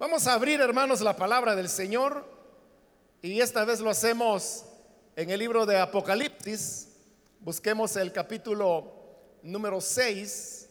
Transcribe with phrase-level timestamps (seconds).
[0.00, 2.24] Vamos a abrir, hermanos, la palabra del Señor
[3.20, 4.64] y esta vez lo hacemos
[5.14, 6.88] en el libro de Apocalipsis.
[7.38, 8.94] Busquemos el capítulo
[9.42, 10.70] número 6.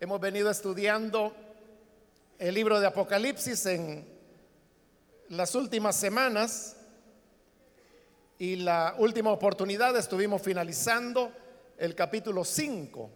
[0.00, 1.36] Hemos venido estudiando
[2.38, 4.08] el libro de Apocalipsis en
[5.28, 6.78] las últimas semanas
[8.38, 11.30] y la última oportunidad estuvimos finalizando
[11.76, 13.10] el capítulo 5.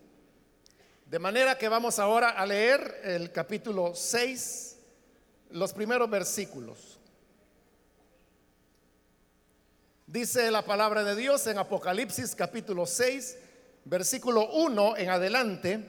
[1.06, 4.69] De manera que vamos ahora a leer el capítulo 6
[5.52, 6.98] los primeros versículos.
[10.06, 13.38] Dice la palabra de Dios en Apocalipsis capítulo 6,
[13.84, 15.84] versículo 1 en adelante.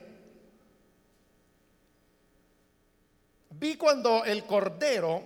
[3.50, 5.22] Vi cuando el Cordero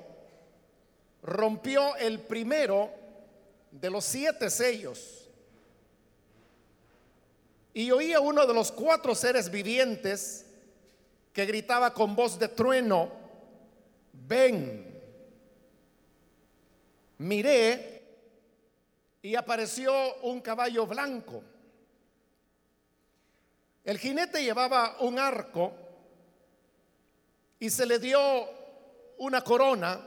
[1.23, 2.91] rompió el primero
[3.70, 5.28] de los siete sellos
[7.75, 10.47] y oía uno de los cuatro seres vivientes
[11.34, 13.11] que gritaba con voz de trueno,
[14.27, 14.95] ven.
[17.19, 18.03] Miré
[19.23, 19.92] y apareció
[20.23, 21.42] un caballo blanco.
[23.84, 25.73] El jinete llevaba un arco
[27.59, 28.20] y se le dio
[29.19, 30.00] una corona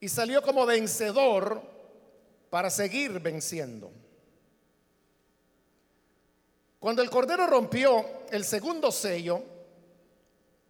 [0.00, 1.62] y salió como vencedor
[2.50, 3.90] para seguir venciendo.
[6.78, 9.42] Cuando el cordero rompió el segundo sello,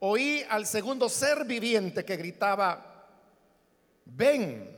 [0.07, 3.09] oí al segundo ser viviente que gritaba,
[4.05, 4.71] ven.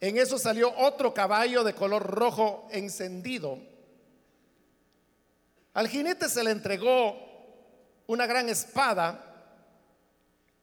[0.00, 3.58] En eso salió otro caballo de color rojo encendido.
[5.72, 7.16] Al jinete se le entregó
[8.08, 9.24] una gran espada,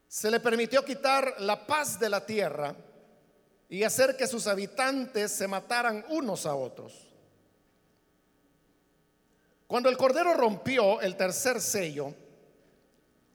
[0.08, 2.76] se le permitió quitar la paz de la tierra
[3.70, 7.11] y hacer que sus habitantes se mataran unos a otros.
[9.72, 12.14] Cuando el Cordero rompió el tercer sello,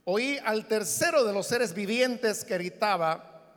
[0.05, 3.57] oí al tercero de los seres vivientes que gritaba,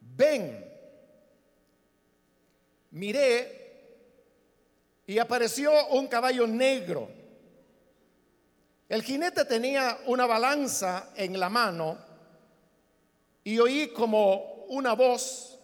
[0.00, 0.64] ven.
[2.92, 3.82] Miré
[5.06, 7.10] y apareció un caballo negro.
[8.88, 11.98] El jinete tenía una balanza en la mano
[13.44, 15.58] y oí como una voz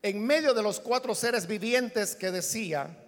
[0.00, 3.02] en medio de los cuatro seres vivientes que decía,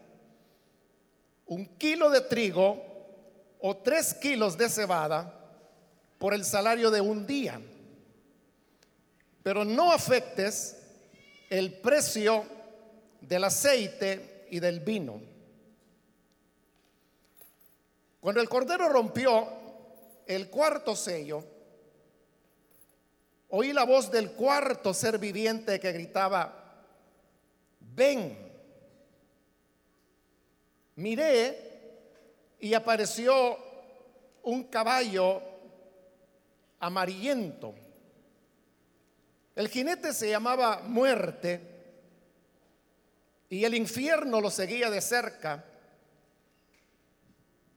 [1.49, 2.83] un kilo de trigo
[3.61, 5.35] o tres kilos de cebada
[6.19, 7.61] por el salario de un día.
[9.43, 10.77] Pero no afectes
[11.49, 12.45] el precio
[13.21, 15.21] del aceite y del vino.
[18.21, 19.49] Cuando el cordero rompió
[20.27, 21.43] el cuarto sello,
[23.49, 26.85] oí la voz del cuarto ser viviente que gritaba,
[27.81, 28.48] ven.
[30.99, 33.57] Miré y apareció
[34.43, 35.41] un caballo
[36.81, 37.73] amarillento.
[39.55, 41.61] El jinete se llamaba muerte
[43.49, 45.65] y el infierno lo seguía de cerca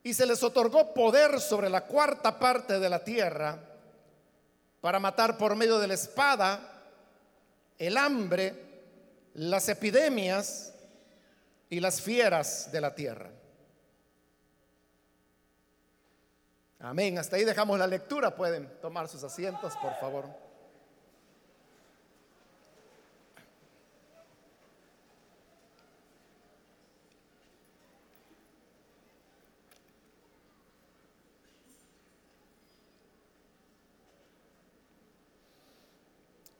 [0.01, 3.59] y se les otorgó poder sobre la cuarta parte de la tierra
[4.81, 6.87] para matar por medio de la espada,
[7.77, 8.55] el hambre,
[9.35, 10.71] las epidemias
[11.71, 13.31] y las fieras de la tierra.
[16.79, 17.17] Amén.
[17.17, 18.35] Hasta ahí dejamos la lectura.
[18.35, 20.25] Pueden tomar sus asientos, por favor.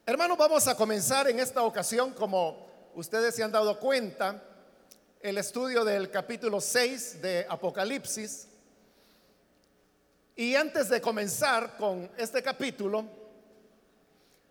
[0.06, 4.42] Hermanos, vamos a comenzar en esta ocasión, como ustedes se han dado cuenta,
[5.24, 8.48] el estudio del capítulo 6 de Apocalipsis.
[10.36, 13.06] Y antes de comenzar con este capítulo,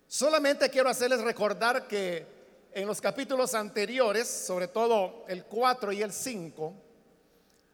[0.06, 2.24] solamente quiero hacerles recordar que
[2.72, 6.74] en los capítulos anteriores, sobre todo el 4 y el 5,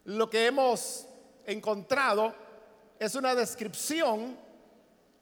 [0.05, 1.07] lo que hemos
[1.45, 2.33] encontrado
[2.97, 4.35] es una descripción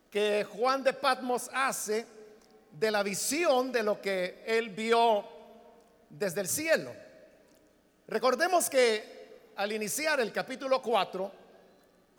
[0.09, 2.05] que Juan de Patmos hace
[2.71, 5.25] de la visión de lo que él vio
[6.09, 7.04] desde el cielo.
[8.07, 11.31] Recordemos que al iniciar el capítulo 4,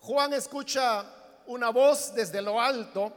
[0.00, 1.04] Juan escucha
[1.46, 3.12] una voz desde lo alto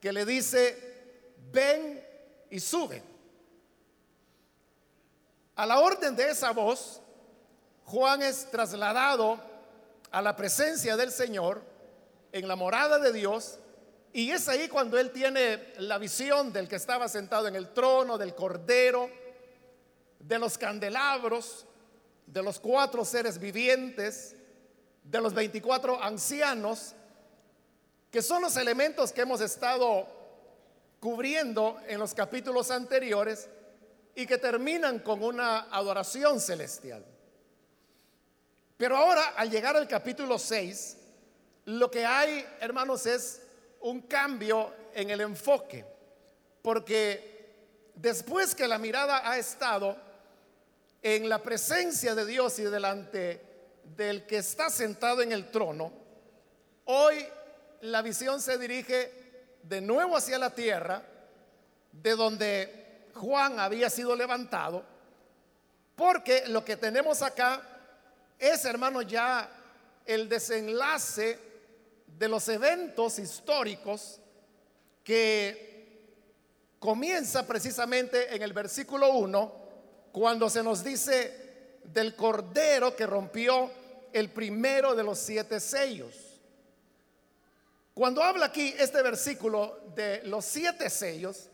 [0.00, 2.04] que le dice, ven
[2.50, 3.02] y sube.
[5.56, 7.00] A la orden de esa voz,
[7.84, 9.40] Juan es trasladado
[10.10, 11.62] a la presencia del Señor
[12.32, 13.58] en la morada de Dios
[14.12, 18.18] y es ahí cuando él tiene la visión del que estaba sentado en el trono,
[18.18, 19.10] del cordero,
[20.18, 21.66] de los candelabros,
[22.32, 24.36] de los cuatro seres vivientes,
[25.02, 26.94] de los 24 ancianos,
[28.10, 30.06] que son los elementos que hemos estado
[31.00, 33.48] cubriendo en los capítulos anteriores
[34.14, 37.04] y que terminan con una adoración celestial.
[38.76, 40.96] Pero ahora, al llegar al capítulo 6,
[41.64, 43.42] lo que hay, hermanos, es
[43.80, 45.84] un cambio en el enfoque,
[46.62, 50.07] porque después que la mirada ha estado
[51.02, 53.40] en la presencia de Dios y delante
[53.96, 55.92] del que está sentado en el trono,
[56.84, 57.26] hoy
[57.82, 59.12] la visión se dirige
[59.62, 61.02] de nuevo hacia la tierra,
[61.92, 64.84] de donde Juan había sido levantado,
[65.94, 67.62] porque lo que tenemos acá
[68.38, 69.50] es, hermano, ya
[70.04, 71.38] el desenlace
[72.06, 74.20] de los eventos históricos
[75.04, 75.68] que
[76.78, 79.57] comienza precisamente en el versículo 1,
[80.18, 83.70] cuando se nos dice del cordero que rompió
[84.12, 86.40] el primero de los siete sellos.
[87.94, 91.48] Cuando habla aquí este versículo de los siete sellos,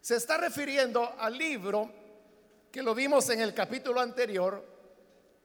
[0.00, 1.88] se está refiriendo al libro
[2.72, 4.64] que lo vimos en el capítulo anterior,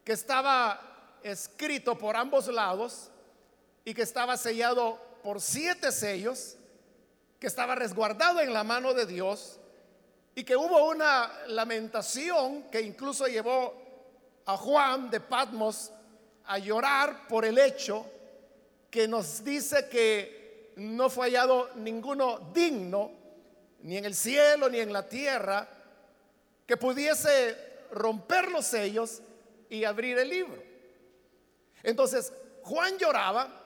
[0.03, 3.11] que estaba escrito por ambos lados
[3.85, 6.55] y que estaba sellado por siete sellos,
[7.39, 9.59] que estaba resguardado en la mano de Dios
[10.35, 13.73] y que hubo una lamentación que incluso llevó
[14.45, 15.91] a Juan de Patmos
[16.45, 18.05] a llorar por el hecho
[18.89, 23.11] que nos dice que no fue hallado ninguno digno,
[23.83, 25.67] ni en el cielo ni en la tierra,
[26.65, 27.57] que pudiese
[27.91, 29.21] romper los sellos
[29.69, 30.61] y abrir el libro.
[31.83, 32.31] Entonces,
[32.63, 33.61] Juan lloraba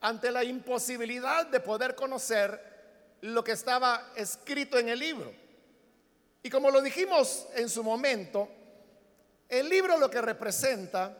[0.00, 2.76] ante la imposibilidad de poder conocer
[3.22, 5.32] lo que estaba escrito en el libro.
[6.46, 8.48] Y como lo dijimos en su momento,
[9.48, 11.12] el libro lo que representa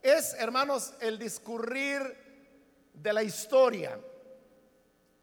[0.00, 2.00] es, hermanos, el discurrir
[2.94, 3.98] de la historia.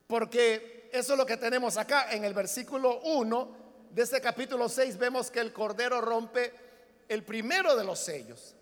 [0.07, 3.55] Porque eso es lo que tenemos acá en el versículo 1
[3.91, 4.97] de este capítulo 6.
[4.97, 6.51] Vemos que el Cordero rompe
[7.07, 8.55] el primero de los sellos.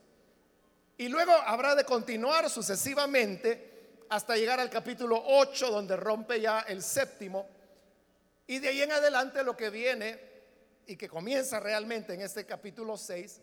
[0.96, 6.84] Y luego habrá de continuar sucesivamente hasta llegar al capítulo 8, donde rompe ya el
[6.84, 7.48] séptimo.
[8.46, 10.37] Y de ahí en adelante lo que viene
[10.88, 13.42] y que comienza realmente en este capítulo 6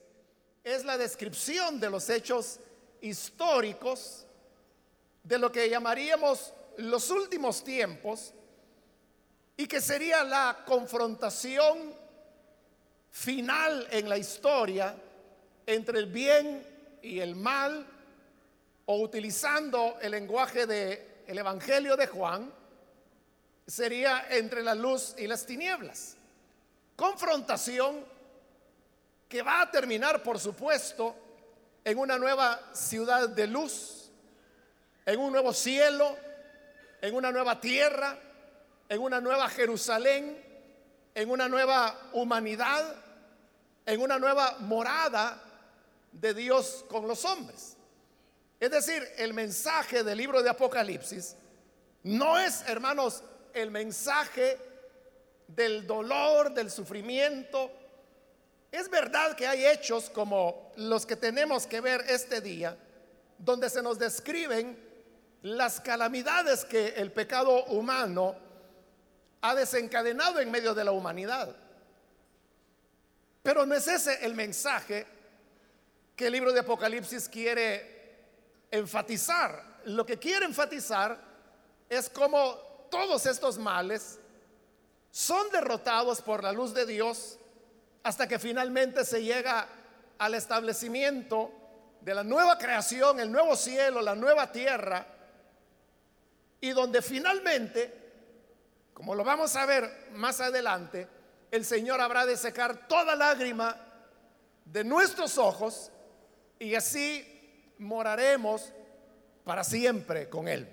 [0.64, 2.58] es la descripción de los hechos
[3.02, 4.26] históricos
[5.22, 8.32] de lo que llamaríamos los últimos tiempos
[9.56, 11.94] y que sería la confrontación
[13.10, 14.96] final en la historia
[15.66, 16.66] entre el bien
[17.02, 17.86] y el mal
[18.86, 22.52] o utilizando el lenguaje del el Evangelio de Juan,
[23.66, 26.18] sería entre la luz y las tinieblas.
[26.96, 28.04] Confrontación
[29.28, 31.14] que va a terminar, por supuesto,
[31.84, 34.10] en una nueva ciudad de luz,
[35.04, 36.16] en un nuevo cielo,
[37.00, 38.18] en una nueva tierra,
[38.88, 40.42] en una nueva Jerusalén,
[41.14, 42.96] en una nueva humanidad,
[43.86, 45.42] en una nueva morada
[46.12, 47.76] de Dios con los hombres.
[48.60, 51.36] Es decir, el mensaje del libro de Apocalipsis
[52.04, 54.58] no es, hermanos, el mensaje
[55.46, 57.70] del dolor, del sufrimiento.
[58.70, 62.76] Es verdad que hay hechos como los que tenemos que ver este día,
[63.38, 64.78] donde se nos describen
[65.42, 68.34] las calamidades que el pecado humano
[69.42, 71.54] ha desencadenado en medio de la humanidad.
[73.42, 75.06] Pero no es ese el mensaje
[76.16, 77.94] que el libro de Apocalipsis quiere
[78.70, 79.80] enfatizar.
[79.84, 81.20] Lo que quiere enfatizar
[81.88, 84.18] es cómo todos estos males
[85.14, 87.38] son derrotados por la luz de Dios
[88.02, 89.68] hasta que finalmente se llega
[90.18, 91.52] al establecimiento
[92.00, 95.06] de la nueva creación, el nuevo cielo, la nueva tierra,
[96.60, 97.94] y donde finalmente,
[98.92, 101.06] como lo vamos a ver más adelante,
[101.52, 103.76] el Señor habrá de secar toda lágrima
[104.64, 105.92] de nuestros ojos
[106.58, 108.72] y así moraremos
[109.44, 110.68] para siempre con Él.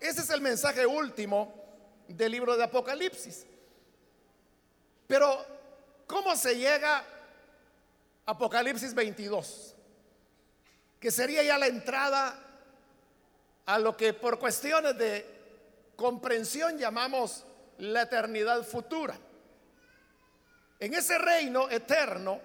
[0.00, 1.57] Ese es el mensaje último
[2.08, 3.46] del libro de Apocalipsis.
[5.06, 5.44] Pero,
[6.06, 7.04] ¿cómo se llega a
[8.26, 9.74] Apocalipsis 22?
[11.00, 12.38] Que sería ya la entrada
[13.66, 15.38] a lo que por cuestiones de
[15.96, 17.44] comprensión llamamos
[17.78, 19.18] la eternidad futura.
[20.80, 22.40] En ese reino eterno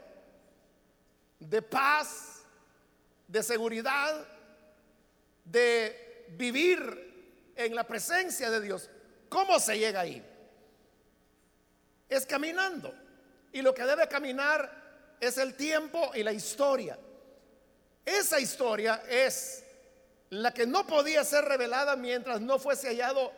[1.40, 2.44] de paz,
[3.28, 4.26] de seguridad,
[5.44, 8.90] de vivir en la presencia de Dios.
[9.34, 10.24] ¿Cómo se llega ahí?
[12.08, 12.94] Es caminando.
[13.52, 17.00] Y lo que debe caminar es el tiempo y la historia.
[18.06, 19.64] Esa historia es
[20.30, 23.32] la que no podía ser revelada mientras no fuese hallado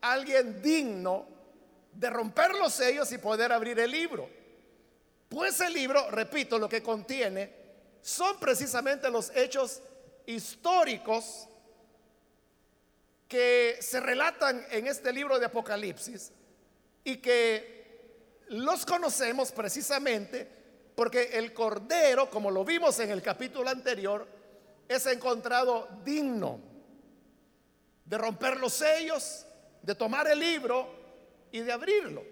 [0.00, 1.28] alguien digno
[1.92, 4.28] de romper los sellos y poder abrir el libro.
[5.28, 7.54] Pues el libro, repito, lo que contiene
[8.02, 9.80] son precisamente los hechos
[10.26, 11.46] históricos
[13.30, 16.32] que se relatan en este libro de Apocalipsis
[17.04, 20.48] y que los conocemos precisamente
[20.96, 24.26] porque el Cordero, como lo vimos en el capítulo anterior,
[24.88, 26.58] es encontrado digno
[28.04, 29.46] de romper los sellos,
[29.80, 30.92] de tomar el libro
[31.52, 32.24] y de abrirlo.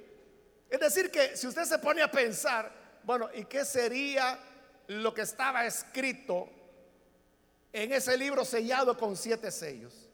[0.69, 2.73] Es decir, que si usted se pone a pensar,
[3.05, 4.37] bueno, ¿y qué sería
[4.88, 6.49] lo que estaba escrito
[7.73, 10.07] en ese libro sellado con siete sellos?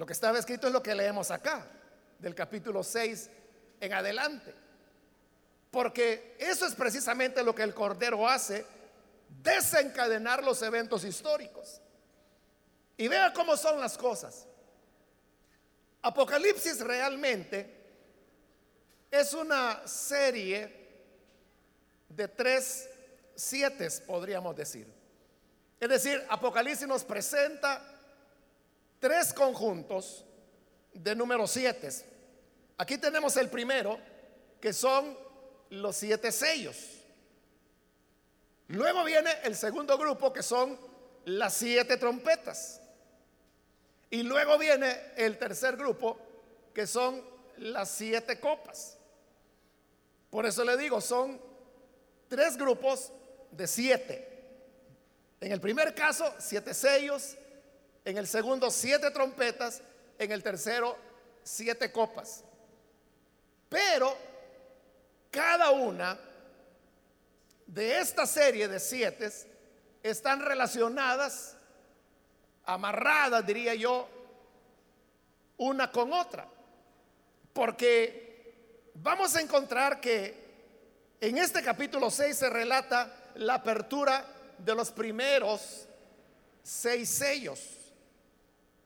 [0.00, 1.62] Lo que estaba escrito es lo que leemos acá,
[2.18, 3.28] del capítulo 6
[3.80, 4.54] en adelante.
[5.70, 8.64] Porque eso es precisamente lo que el Cordero hace,
[9.42, 11.82] desencadenar los eventos históricos.
[12.96, 14.46] Y vea cómo son las cosas.
[16.00, 17.70] Apocalipsis realmente
[19.10, 20.88] es una serie
[22.08, 22.88] de tres
[23.34, 24.90] siete, podríamos decir.
[25.78, 27.99] Es decir, Apocalipsis nos presenta
[29.00, 30.24] tres conjuntos
[30.92, 31.90] de número siete.
[32.78, 33.98] Aquí tenemos el primero,
[34.60, 35.18] que son
[35.70, 36.76] los siete sellos.
[38.68, 40.78] Luego viene el segundo grupo, que son
[41.24, 42.80] las siete trompetas.
[44.10, 46.18] Y luego viene el tercer grupo,
[46.74, 47.22] que son
[47.58, 48.96] las siete copas.
[50.30, 51.40] Por eso le digo, son
[52.28, 53.12] tres grupos
[53.50, 54.28] de siete.
[55.40, 57.36] En el primer caso, siete sellos
[58.04, 59.82] en el segundo siete trompetas,
[60.18, 60.96] en el tercero
[61.42, 62.44] siete copas.
[63.68, 64.16] Pero
[65.30, 66.18] cada una
[67.66, 69.30] de esta serie de siete
[70.02, 71.56] están relacionadas,
[72.64, 74.08] amarradas, diría yo,
[75.58, 76.48] una con otra.
[77.52, 80.40] Porque vamos a encontrar que
[81.20, 84.24] en este capítulo 6 se relata la apertura
[84.58, 85.86] de los primeros
[86.62, 87.79] seis sellos.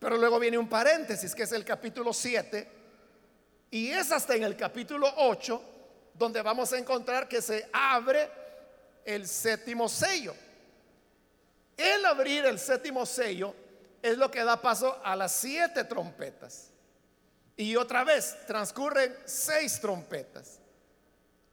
[0.04, 2.68] Pero luego viene un paréntesis, que es el capítulo 7,
[3.70, 5.62] y es hasta en el capítulo 8
[6.12, 8.28] donde vamos a encontrar que se abre
[9.02, 10.34] el séptimo sello.
[11.74, 13.54] El abrir el séptimo sello
[14.02, 16.68] es lo que da paso a las siete trompetas.
[17.56, 20.60] Y otra vez transcurren seis trompetas.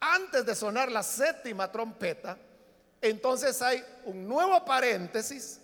[0.02, 2.38] Antes de sonar la séptima trompeta,
[3.00, 5.62] entonces hay un nuevo paréntesis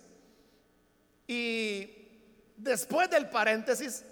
[1.26, 1.97] y
[2.58, 4.04] Después del paréntesis,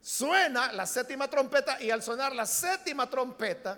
[0.00, 3.76] suena la séptima trompeta y al sonar la séptima trompeta,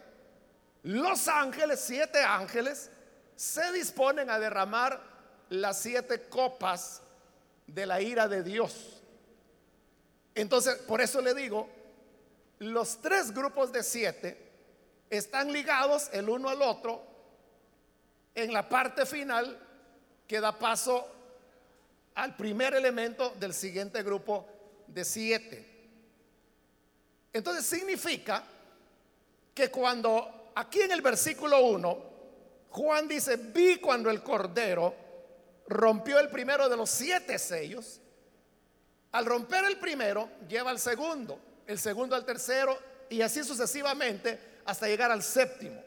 [0.82, 2.90] los ángeles, siete ángeles,
[3.34, 5.00] se disponen a derramar
[5.48, 7.00] las siete copas
[7.66, 9.02] de la ira de Dios.
[10.34, 11.66] Entonces, por eso le digo,
[12.58, 14.52] los tres grupos de siete
[15.08, 17.02] están ligados el uno al otro
[18.34, 19.58] en la parte final
[20.28, 21.08] que da paso
[22.14, 24.46] al primer elemento del siguiente grupo
[24.86, 25.74] de siete.
[27.32, 28.44] Entonces significa
[29.52, 32.14] que cuando aquí en el versículo 1,
[32.70, 34.94] Juan dice, vi cuando el Cordero
[35.66, 38.00] rompió el primero de los siete sellos,
[39.12, 42.76] al romper el primero lleva al segundo, el segundo al tercero
[43.08, 45.82] y así sucesivamente hasta llegar al séptimo.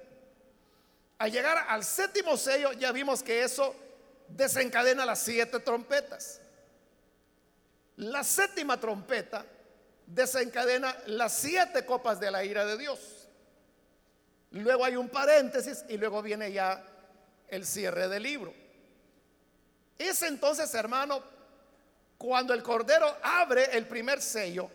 [1.18, 3.76] Al llegar al séptimo sello ya vimos que eso
[4.30, 6.42] desencadena las siete trompetas.
[7.98, 9.46] La séptima trompeta
[10.06, 13.28] desencadena las siete copas de la ira de Dios.
[14.52, 16.84] Luego hay un paréntesis y luego viene ya
[17.48, 18.54] el cierre del libro.
[19.98, 21.24] Es entonces, hermano,
[22.18, 24.70] cuando el Cordero abre el primer sello,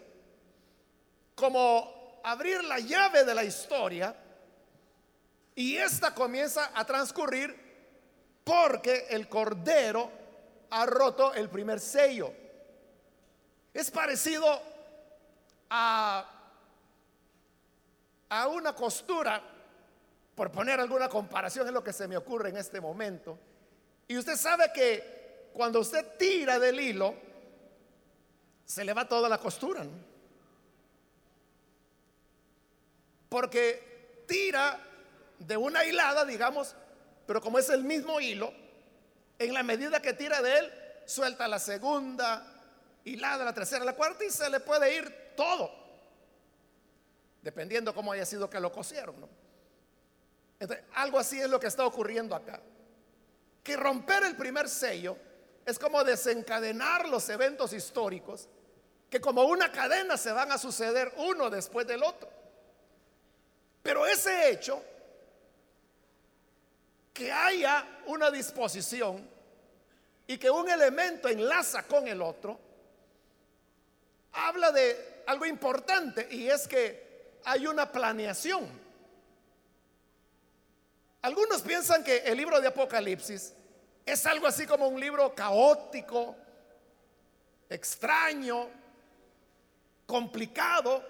[1.35, 4.15] como abrir la llave de la historia,
[5.55, 7.62] y esta comienza a transcurrir
[8.45, 10.11] porque el cordero
[10.71, 12.33] ha roto el primer sello.
[13.73, 14.61] Es parecido
[15.71, 16.29] a,
[18.29, 19.43] a una costura,
[20.35, 23.39] por poner alguna comparación, es lo que se me ocurre en este momento.
[24.09, 27.15] Y usted sabe que cuando usted tira del hilo,
[28.65, 29.85] se le va toda la costura.
[33.29, 34.79] Porque tira
[35.39, 36.75] de una hilada, digamos,
[37.27, 38.53] pero como es el mismo hilo,
[39.39, 40.73] en la medida que tira de él,
[41.07, 42.47] suelta la segunda,
[43.05, 45.71] hilada, la tercera, la cuarta y se le puede ir todo.
[47.43, 49.15] Dependiendo cómo haya sido que lo cosieron.
[50.95, 52.61] algo así es lo que está ocurriendo acá.
[53.65, 55.17] Que romper el primer sello
[55.65, 58.49] es como desencadenar los eventos históricos
[59.11, 62.31] que como una cadena se van a suceder uno después del otro.
[63.83, 64.83] Pero ese hecho,
[67.13, 69.29] que haya una disposición
[70.27, 72.59] y que un elemento enlaza con el otro,
[74.33, 78.67] habla de algo importante y es que hay una planeación.
[81.23, 83.55] Algunos piensan que el libro de Apocalipsis
[84.05, 86.35] es algo así como un libro caótico,
[87.69, 88.69] extraño,
[90.07, 91.05] complicado.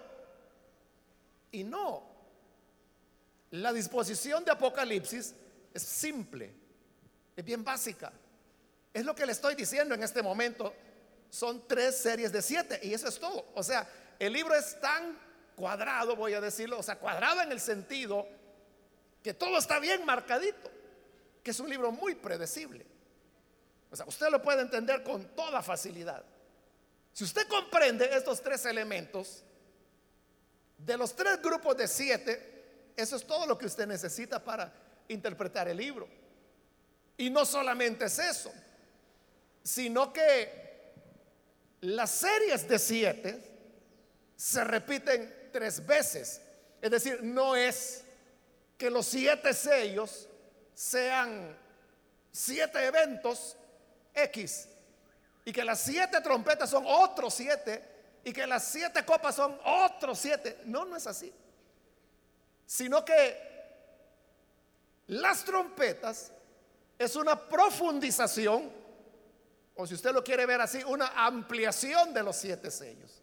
[1.51, 2.03] Y no.
[3.51, 5.33] La disposición de Apocalipsis
[5.73, 6.53] es simple,
[7.35, 8.11] es bien básica.
[8.93, 10.73] Es lo que le estoy diciendo en este momento.
[11.29, 13.51] Son tres series de siete y eso es todo.
[13.55, 13.87] O sea,
[14.19, 15.17] el libro es tan
[15.55, 18.27] cuadrado, voy a decirlo, o sea, cuadrado en el sentido
[19.23, 20.69] que todo está bien marcadito,
[21.41, 22.85] que es un libro muy predecible.
[23.89, 26.23] O sea, usted lo puede entender con toda facilidad.
[27.13, 29.43] Si usted comprende estos tres elementos,
[30.77, 34.73] de los tres grupos de siete, eso es todo lo que usted necesita para
[35.07, 36.07] interpretar el libro.
[37.17, 38.51] Y no solamente es eso,
[39.63, 40.91] sino que
[41.81, 43.39] las series de siete
[44.35, 46.41] se repiten tres veces.
[46.81, 48.03] Es decir, no es
[48.77, 50.27] que los siete sellos
[50.73, 51.55] sean
[52.31, 53.55] siete eventos
[54.13, 54.67] X
[55.45, 57.83] y que las siete trompetas son otros siete
[58.23, 60.59] y que las siete copas son otros siete.
[60.65, 61.31] No, no es así.
[62.65, 63.52] Sino que
[65.07, 66.31] las trompetas
[66.97, 68.71] es una profundización,
[69.75, 73.21] o si usted lo quiere ver así, una ampliación de los siete sellos.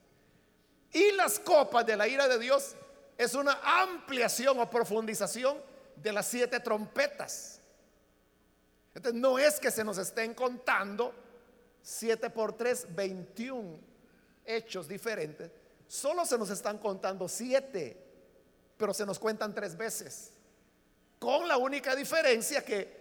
[0.92, 2.74] Y las copas de la ira de Dios
[3.16, 5.58] es una ampliación o profundización
[5.96, 7.60] de las siete trompetas.
[8.94, 11.14] Entonces no es que se nos estén contando
[11.82, 13.78] 7 por 3, 21
[14.44, 15.50] hechos diferentes.
[15.86, 17.96] Solo se nos están contando 7,
[18.76, 20.32] pero se nos cuentan tres veces.
[21.20, 22.98] Con la única diferencia que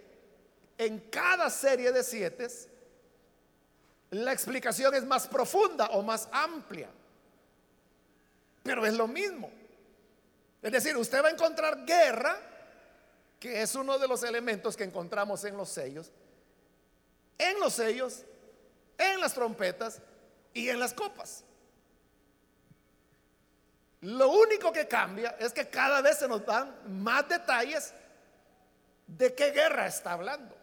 [0.76, 2.48] en cada serie de siete
[4.10, 6.88] la explicación es más profunda o más amplia.
[8.62, 9.50] Pero es lo mismo.
[10.60, 12.38] Es decir, usted va a encontrar guerra,
[13.38, 16.12] que es uno de los elementos que encontramos en los sellos,
[17.38, 18.24] en los sellos,
[18.98, 20.02] en las trompetas
[20.52, 21.42] y en las copas.
[24.02, 27.94] Lo único que cambia es que cada vez se nos dan más detalles
[29.20, 30.56] de qué guerra está hablando.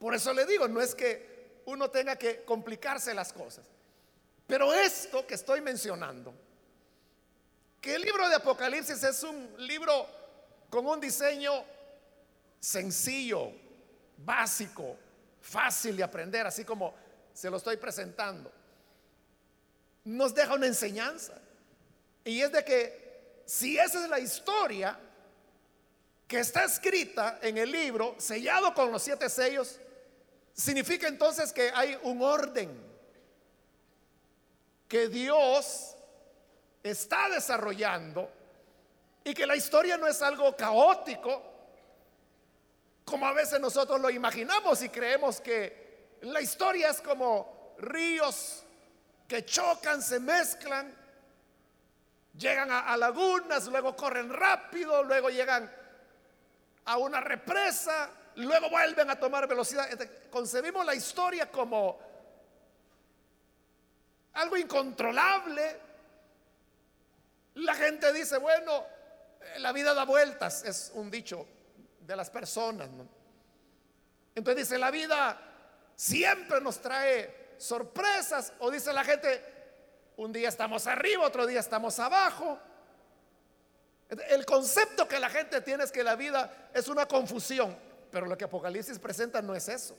[0.00, 3.64] Por eso le digo, no es que uno tenga que complicarse las cosas.
[4.48, 6.34] Pero esto que estoy mencionando,
[7.80, 10.04] que el libro de Apocalipsis es un libro
[10.68, 11.64] con un diseño
[12.58, 13.52] sencillo,
[14.16, 14.96] básico,
[15.40, 16.92] fácil de aprender, así como
[17.32, 18.50] se lo estoy presentando,
[20.06, 21.40] nos deja una enseñanza.
[22.24, 24.98] Y es de que si esa es la historia
[26.30, 29.80] que está escrita en el libro, sellado con los siete sellos,
[30.54, 32.70] significa entonces que hay un orden
[34.86, 35.96] que Dios
[36.84, 38.30] está desarrollando
[39.24, 41.42] y que la historia no es algo caótico,
[43.04, 48.62] como a veces nosotros lo imaginamos y creemos que la historia es como ríos
[49.26, 50.94] que chocan, se mezclan,
[52.38, 55.79] llegan a, lagunas, luego corren rápido, luego llegan
[56.90, 59.88] a una represa, luego vuelven a tomar velocidad.
[60.28, 62.00] Concebimos la historia como
[64.32, 65.78] algo incontrolable.
[67.54, 68.84] La gente dice, bueno,
[69.40, 71.46] eh, la vida da vueltas, es un dicho
[72.00, 72.88] de las personas.
[74.34, 75.40] Entonces dice, la vida
[75.94, 78.52] siempre nos trae sorpresas.
[78.58, 79.44] O dice la gente,
[80.16, 82.58] un día estamos arriba, otro día estamos abajo.
[84.28, 87.76] El concepto que la gente tiene es que la vida es una confusión,
[88.10, 89.96] pero lo que Apocalipsis presenta no es eso,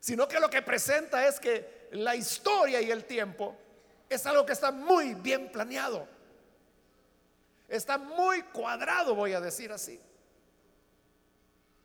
[0.00, 3.56] sino que lo que presenta es que la historia y el tiempo
[4.08, 6.06] es algo que está muy bien planeado.
[7.68, 9.98] Está muy cuadrado, voy a decir así.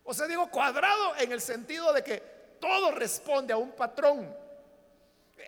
[0.04, 2.20] O sea, digo cuadrado en el sentido de que
[2.60, 4.36] todo responde a un patrón.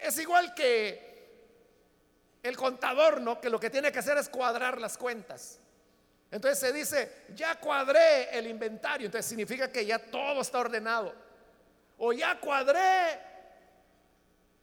[0.02, 1.11] Es igual que
[2.44, 3.40] el contador, ¿no?
[3.40, 5.60] Que lo que tiene que hacer es cuadrar las cuentas.
[6.32, 11.14] Entonces se dice, ya cuadré el inventario, entonces significa que ya todo está ordenado.
[11.98, 13.20] O ya cuadré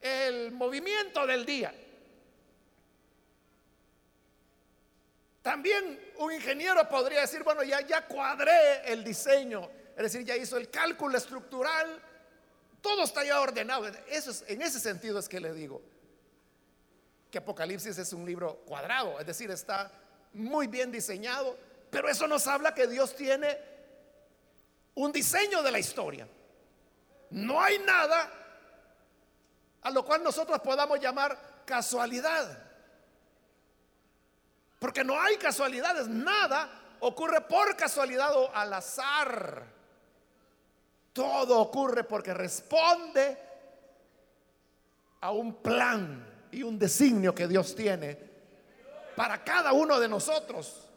[0.01, 1.73] el movimiento del día.
[5.43, 10.57] También un ingeniero podría decir, bueno, ya, ya cuadré el diseño, es decir, ya hizo
[10.57, 12.03] el cálculo estructural,
[12.81, 13.87] todo está ya ordenado.
[14.09, 15.81] Eso es, en ese sentido es que le digo
[17.31, 19.91] que Apocalipsis es un libro cuadrado, es decir, está
[20.33, 21.57] muy bien diseñado,
[21.91, 23.59] pero eso nos habla que Dios tiene
[24.95, 26.27] un diseño de la historia.
[27.31, 28.31] No hay nada
[29.83, 32.67] a lo cual nosotros podamos llamar casualidad.
[34.79, 39.65] Porque no hay casualidades, nada ocurre por casualidad o al azar.
[41.13, 43.39] Todo ocurre porque responde
[45.21, 48.19] a un plan y un designio que Dios tiene
[49.17, 50.89] para cada uno de nosotros.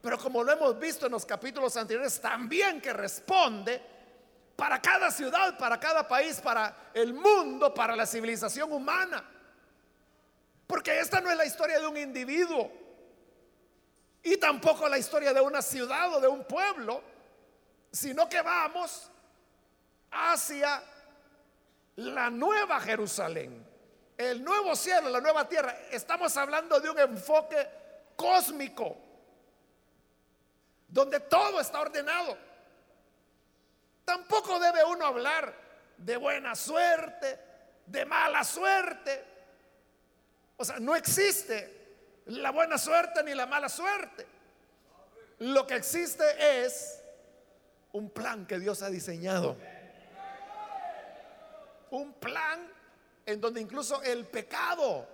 [0.00, 3.80] Pero como lo hemos visto en los capítulos anteriores, también que responde
[4.56, 9.24] para cada ciudad, para cada país, para el mundo, para la civilización humana.
[10.66, 12.70] Porque esta no es la historia de un individuo
[14.22, 17.02] y tampoco la historia de una ciudad o de un pueblo,
[17.90, 19.10] sino que vamos
[20.10, 20.82] hacia
[21.96, 23.64] la nueva Jerusalén,
[24.18, 25.74] el nuevo cielo, la nueva tierra.
[25.92, 27.68] Estamos hablando de un enfoque
[28.16, 28.96] cósmico,
[30.88, 32.36] donde todo está ordenado.
[34.04, 35.54] Tampoco debe uno hablar
[35.96, 37.38] de buena suerte,
[37.86, 39.24] de mala suerte.
[40.56, 41.78] O sea, no existe
[42.26, 44.26] la buena suerte ni la mala suerte.
[45.38, 47.00] Lo que existe es
[47.92, 49.56] un plan que Dios ha diseñado.
[51.90, 52.77] Un plan
[53.28, 55.06] en donde incluso el pecado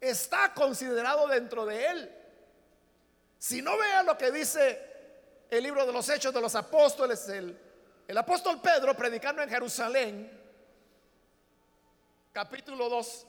[0.00, 2.12] está considerado dentro de él.
[3.38, 4.80] Si no vea lo que dice
[5.48, 7.56] el libro de los Hechos de los Apóstoles, el,
[8.18, 10.40] apóstol Pedro predicando en Jerusalén,
[12.32, 13.26] capítulo 2,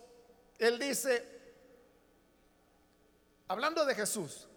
[0.58, 1.30] él dice,
[3.50, 4.48] hablando de Jesús,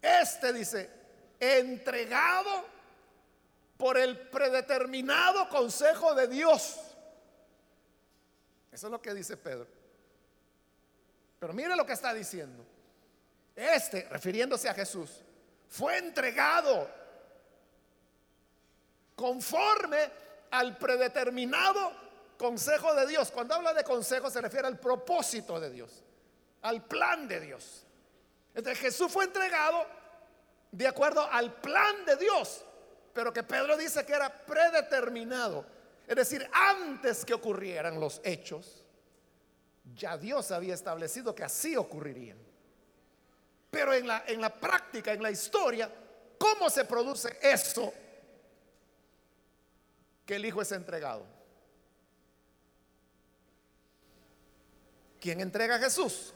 [0.00, 0.90] este dice,
[1.38, 2.64] entregado
[3.76, 6.80] por el predeterminado consejo de Dios.
[8.74, 9.66] Eso es lo que dice Pedro.
[11.38, 12.64] Pero mire lo que está diciendo.
[13.56, 15.22] Este, refiriéndose a Jesús,
[15.68, 16.90] fue entregado
[19.14, 20.10] conforme
[20.50, 21.92] al predeterminado
[22.36, 23.30] consejo de Dios.
[23.30, 26.04] Cuando habla de consejo se refiere al propósito de Dios
[26.64, 27.84] al plan de Dios.
[28.54, 29.86] Entonces Jesús fue entregado
[30.72, 32.64] de acuerdo al plan de Dios,
[33.12, 35.64] pero que Pedro dice que era predeterminado.
[36.06, 38.84] Es decir, antes que ocurrieran los hechos,
[39.94, 42.38] ya Dios había establecido que así ocurrirían.
[43.70, 45.90] Pero en la, en la práctica, en la historia,
[46.38, 47.92] ¿cómo se produce eso
[50.24, 51.26] que el Hijo es entregado?
[55.20, 56.34] ¿Quién entrega a Jesús?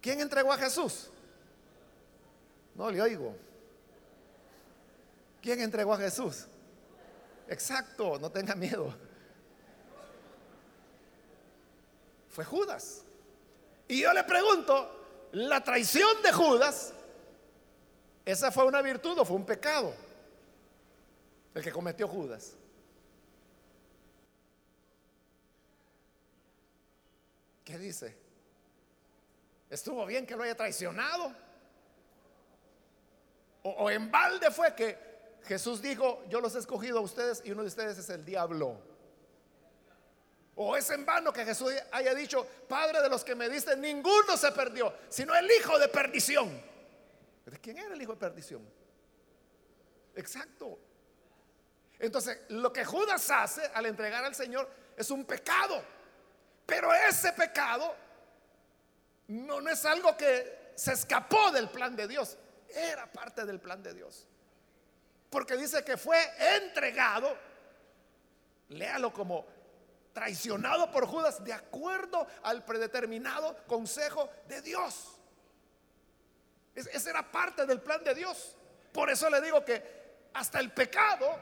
[0.00, 1.08] ¿Quién entregó a Jesús?
[2.74, 3.36] No le oigo.
[5.44, 6.46] ¿Quién entregó a Jesús?
[7.48, 8.96] Exacto, no tenga miedo.
[12.30, 13.04] Fue Judas.
[13.86, 16.94] Y yo le pregunto, ¿la traición de Judas,
[18.24, 19.94] esa fue una virtud o fue un pecado?
[21.54, 22.54] El que cometió Judas.
[27.66, 28.16] ¿Qué dice?
[29.68, 31.34] Estuvo bien que lo haya traicionado.
[33.62, 35.03] O, en balde fue que
[35.46, 38.78] Jesús dijo, yo los he escogido a ustedes y uno de ustedes es el diablo.
[40.56, 44.36] O es en vano que Jesús haya dicho, Padre de los que me diste, ninguno
[44.36, 46.62] se perdió, sino el hijo de perdición.
[47.44, 48.66] ¿De quién era el hijo de perdición?
[50.14, 50.78] Exacto.
[51.98, 55.82] Entonces, lo que Judas hace al entregar al Señor es un pecado.
[56.64, 57.94] Pero ese pecado
[59.28, 62.36] no, no es algo que se escapó del plan de Dios,
[62.68, 64.26] era parte del plan de Dios.
[65.34, 66.16] Porque dice que fue
[66.54, 67.36] entregado,
[68.68, 69.44] léalo como
[70.12, 75.18] traicionado por Judas de acuerdo al predeterminado consejo de Dios.
[76.72, 78.54] Ese era parte del plan de Dios.
[78.92, 81.36] Por eso le digo que hasta el pecado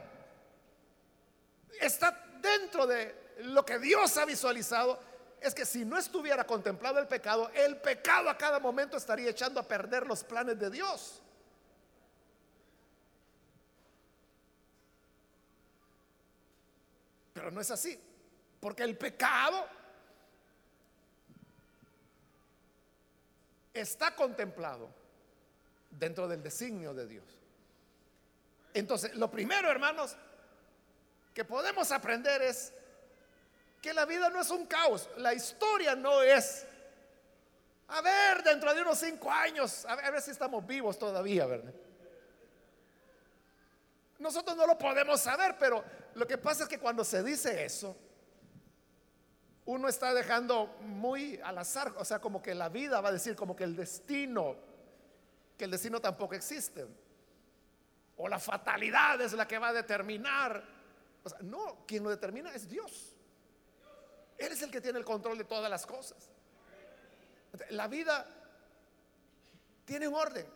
[1.78, 4.98] está dentro de lo que Dios ha visualizado
[5.38, 9.61] es que si no estuviera contemplado el pecado, el pecado a cada momento estaría echando
[9.61, 11.21] a perder los planes de Dios.
[17.32, 17.98] Pero no es así,
[18.60, 19.66] porque el pecado
[23.72, 24.90] está contemplado
[25.90, 27.24] dentro del designio de Dios.
[28.74, 30.16] Entonces, lo primero, hermanos,
[31.34, 32.72] que podemos aprender es
[33.80, 36.66] que la vida no es un caos, la historia no es
[37.88, 41.74] A ver, dentro de unos cinco años, a ver, si estamos vivos todavía, ¿verdad?
[44.18, 45.84] Nosotros no lo podemos saber, pero
[46.14, 47.96] lo que pasa es que cuando se dice eso,
[49.64, 53.37] uno está dejando muy al azar, o sea, como que la vida va a decir,
[53.37, 54.57] como que el destino,
[55.57, 56.87] que el destino tampoco existe,
[58.16, 60.62] o la fatalidad es la que va a determinar.
[61.25, 63.14] O sea, no, quien lo determina es Dios.
[64.37, 66.31] Él es el que tiene el control de todas las cosas.
[67.70, 68.27] La vida
[69.85, 70.46] tiene un orden,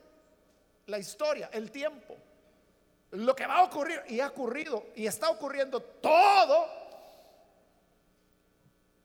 [0.86, 2.16] la historia, el tiempo
[3.24, 6.68] lo que va a ocurrir y ha ocurrido y está ocurriendo todo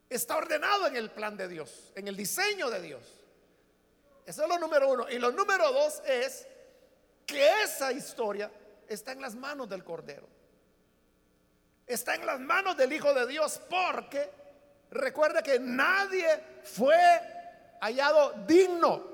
[0.10, 3.02] está ordenado en el plan de Dios, en el diseño de Dios.
[4.26, 5.10] Eso es lo número uno.
[5.10, 6.46] Y lo número dos es
[7.26, 8.52] que esa historia
[8.90, 10.28] está en las manos del Cordero.
[11.88, 14.30] Está en las manos del Hijo de Dios porque
[14.92, 16.28] recuerda que nadie
[16.64, 16.98] fue
[17.80, 19.10] hallado digno,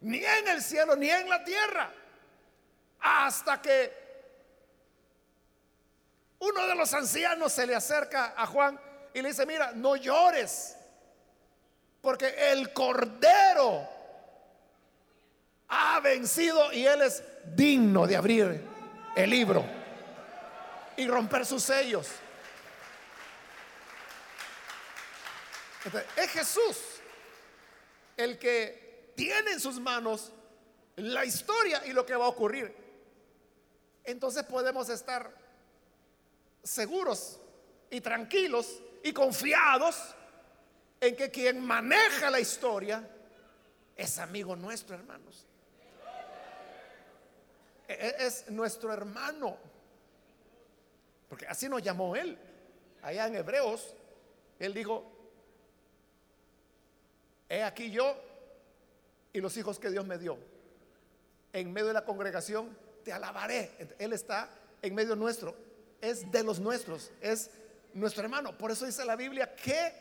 [0.00, 1.92] ni en el cielo, ni en la tierra
[3.04, 3.92] hasta que
[6.38, 8.80] uno de los ancianos se le acerca a Juan
[9.12, 10.74] y le dice, mira, no llores,
[12.00, 13.86] porque el Cordero
[15.68, 17.22] ha vencido y él es
[17.54, 18.64] digno de abrir
[19.14, 19.64] el libro
[20.96, 22.08] y romper sus sellos.
[26.16, 26.78] es Jesús
[28.16, 30.32] el que tiene en sus manos
[30.96, 32.83] la historia y lo que va a ocurrir
[34.04, 35.34] entonces podemos estar
[36.62, 37.40] seguros
[37.90, 40.14] y tranquilos y confiados
[41.00, 43.08] en que quien maneja la historia
[43.96, 45.46] es amigo nuestro, hermanos.
[47.88, 49.56] E-, e-, es nuestro hermano.
[51.28, 52.38] Porque así nos llamó él.
[53.02, 53.94] Allá en Hebreos,
[54.58, 55.10] él dijo,
[57.48, 58.16] he aquí yo
[59.32, 60.38] y los hijos que Dios me dio.
[61.52, 63.94] En medio de la congregación te alabaré.
[63.98, 64.48] Él está
[64.82, 65.54] en medio nuestro,
[66.00, 67.50] es de los nuestros, es
[67.92, 68.56] nuestro hermano.
[68.56, 69.92] Por eso dice la Biblia que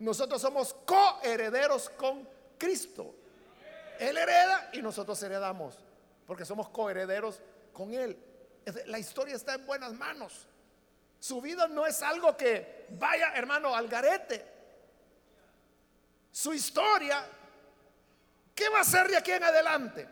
[0.00, 3.14] nosotros somos coherederos con Cristo.
[3.98, 5.78] Él hereda y nosotros heredamos,
[6.26, 7.40] porque somos coherederos
[7.72, 8.18] con Él.
[8.86, 10.48] La historia está en buenas manos.
[11.20, 14.44] Su vida no es algo que vaya, hermano, al garete.
[16.32, 17.24] Su historia,
[18.54, 20.08] ¿qué va a ser de aquí en adelante?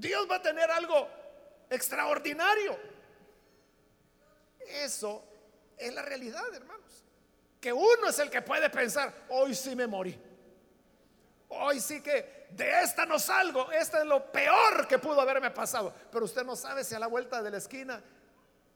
[0.00, 1.08] Dios va a tener algo
[1.68, 2.78] extraordinario.
[4.66, 5.22] Eso
[5.76, 7.04] es la realidad, hermanos.
[7.60, 10.18] Que uno es el que puede pensar, hoy sí me morí.
[11.48, 13.70] Hoy sí que de esta no salgo.
[13.72, 15.92] Esta es lo peor que pudo haberme pasado.
[16.10, 18.02] Pero usted no sabe si a la vuelta de la esquina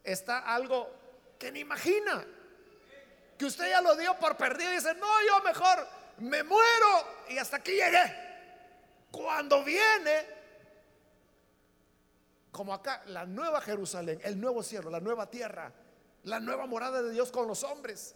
[0.02, 0.92] está algo
[1.38, 2.22] que ni imagina.
[3.38, 7.38] Que usted ya lo dio por perdido y dice, no, yo mejor me muero y
[7.38, 8.22] hasta aquí llegué.
[9.10, 10.43] Cuando viene
[12.54, 15.72] como acá, la nueva Jerusalén, el nuevo cielo, la nueva tierra,
[16.22, 18.14] la nueva morada de Dios con los hombres,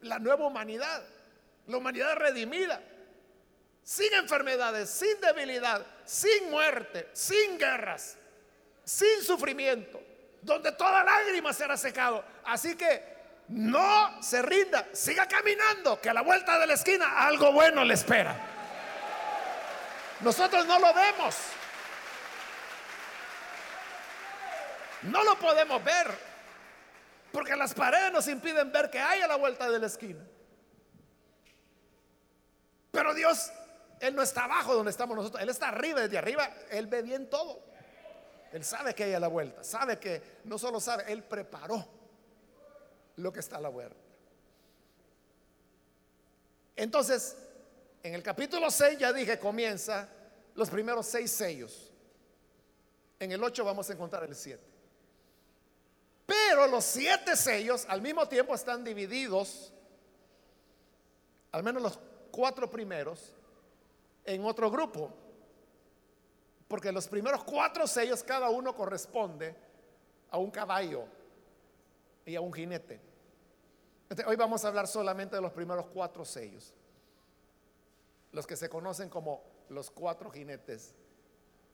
[0.00, 1.04] la nueva humanidad,
[1.68, 2.82] la humanidad redimida,
[3.84, 8.16] sin enfermedades, sin debilidad, sin muerte, sin guerras,
[8.82, 10.02] sin sufrimiento,
[10.42, 12.24] donde toda lágrima será secado.
[12.44, 13.14] Así que
[13.48, 17.94] no se rinda, siga caminando, que a la vuelta de la esquina algo bueno le
[17.94, 18.36] espera.
[20.22, 21.36] Nosotros no lo vemos.
[25.02, 26.06] No lo podemos ver.
[27.32, 30.24] Porque las paredes nos impiden ver que hay a la vuelta de la esquina.
[32.90, 33.52] Pero Dios,
[34.00, 35.42] Él no está abajo donde estamos nosotros.
[35.42, 36.48] Él está arriba, desde arriba.
[36.70, 37.62] Él ve bien todo.
[38.52, 39.62] Él sabe que hay a la vuelta.
[39.62, 41.86] Sabe que no solo sabe, Él preparó
[43.16, 43.96] lo que está a la vuelta.
[46.74, 47.36] Entonces,
[48.02, 50.08] en el capítulo 6 ya dije, comienza
[50.54, 51.92] los primeros seis sellos.
[53.18, 54.75] En el 8 vamos a encontrar el 7.
[56.26, 59.72] Pero los siete sellos al mismo tiempo están divididos,
[61.52, 61.98] al menos los
[62.32, 63.32] cuatro primeros,
[64.24, 65.12] en otro grupo.
[66.66, 69.54] Porque los primeros cuatro sellos cada uno corresponde
[70.30, 71.04] a un caballo
[72.24, 73.00] y a un jinete.
[74.26, 76.74] hoy vamos a hablar solamente de los primeros cuatro sellos,
[78.32, 80.92] los que se conocen como los cuatro jinetes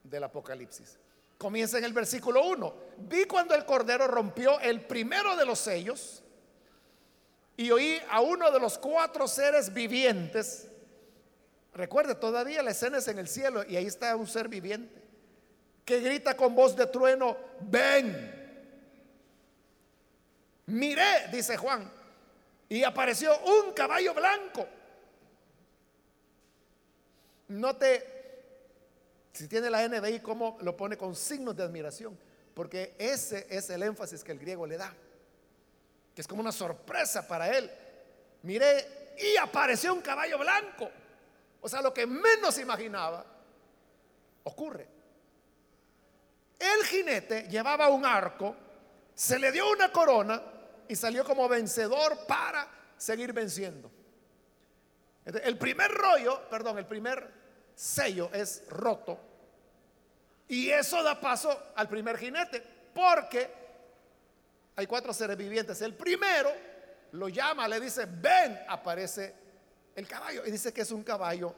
[0.03, 0.99] del Apocalipsis.
[1.43, 2.73] Comienza en el versículo 1.
[2.99, 6.23] Vi cuando el Cordero rompió el primero de los sellos
[7.57, 10.69] y oí a uno de los cuatro seres vivientes.
[11.73, 15.03] Recuerde, todavía la escena es en el cielo y ahí está un ser viviente
[15.83, 18.71] que grita con voz de trueno, ven.
[20.67, 21.91] Miré, dice Juan,
[22.69, 24.65] y apareció un caballo blanco.
[27.49, 28.12] Note,
[29.33, 32.17] si tiene la NBI, cómo lo pone con signos de admiración,
[32.53, 34.93] porque ese es el énfasis que el griego le da,
[36.13, 37.69] que es como una sorpresa para él.
[38.43, 40.89] Miré y apareció un caballo blanco.
[41.61, 43.25] O sea, lo que menos imaginaba
[44.43, 44.87] ocurre.
[46.59, 48.55] El jinete llevaba un arco,
[49.15, 50.41] se le dio una corona
[50.87, 53.89] y salió como vencedor para seguir venciendo.
[55.25, 57.42] El primer rollo, perdón, el primer
[57.75, 59.19] sello es roto.
[60.47, 62.61] Y eso da paso al primer jinete,
[62.93, 63.49] porque
[64.75, 65.81] hay cuatro seres vivientes.
[65.81, 66.51] El primero
[67.11, 69.33] lo llama, le dice, ven, aparece
[69.95, 70.45] el caballo.
[70.45, 71.53] Y dice que es un caballo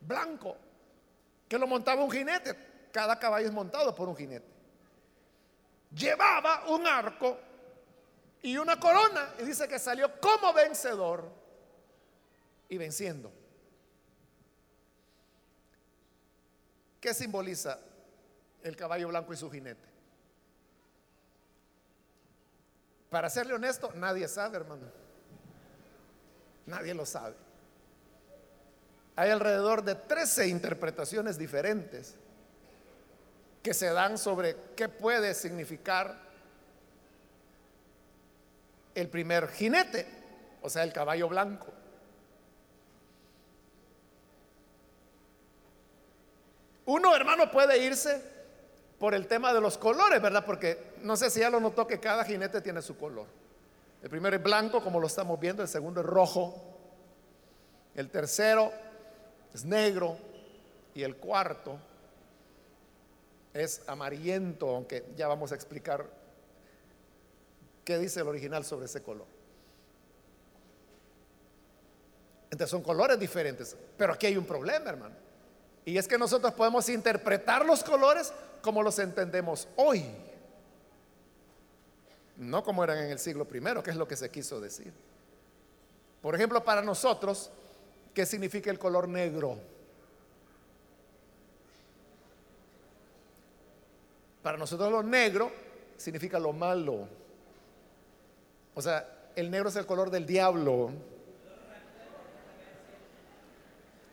[0.00, 0.56] blanco,
[1.48, 2.54] que lo montaba un jinete.
[2.92, 4.46] Cada caballo es montado por un jinete.
[5.94, 7.38] Llevaba un arco
[8.42, 9.34] y una corona.
[9.38, 11.30] Y dice que salió como vencedor
[12.68, 13.32] y venciendo.
[17.00, 17.78] ¿Qué simboliza
[18.62, 19.88] el caballo blanco y su jinete?
[23.10, 24.82] Para serle honesto, nadie sabe, hermano.
[26.66, 27.34] Nadie lo sabe.
[29.16, 32.14] Hay alrededor de 13 interpretaciones diferentes
[33.62, 36.28] que se dan sobre qué puede significar
[38.94, 40.06] el primer jinete,
[40.62, 41.72] o sea, el caballo blanco.
[46.88, 48.18] Uno, hermano, puede irse
[48.98, 50.42] por el tema de los colores, ¿verdad?
[50.46, 53.26] Porque no sé si ya lo notó que cada jinete tiene su color.
[54.02, 56.54] El primero es blanco, como lo estamos viendo, el segundo es rojo,
[57.94, 58.72] el tercero
[59.52, 60.16] es negro
[60.94, 61.78] y el cuarto
[63.52, 66.06] es amarillento, aunque ya vamos a explicar
[67.84, 69.26] qué dice el original sobre ese color.
[72.44, 75.27] Entonces son colores diferentes, pero aquí hay un problema, hermano.
[75.84, 80.04] Y es que nosotros podemos interpretar los colores como los entendemos hoy,
[82.36, 84.92] no como eran en el siglo primero, que es lo que se quiso decir.
[86.20, 87.50] Por ejemplo, para nosotros,
[88.12, 89.58] ¿qué significa el color negro?
[94.42, 95.50] Para nosotros lo negro
[95.96, 97.08] significa lo malo.
[98.74, 100.90] O sea, el negro es el color del diablo.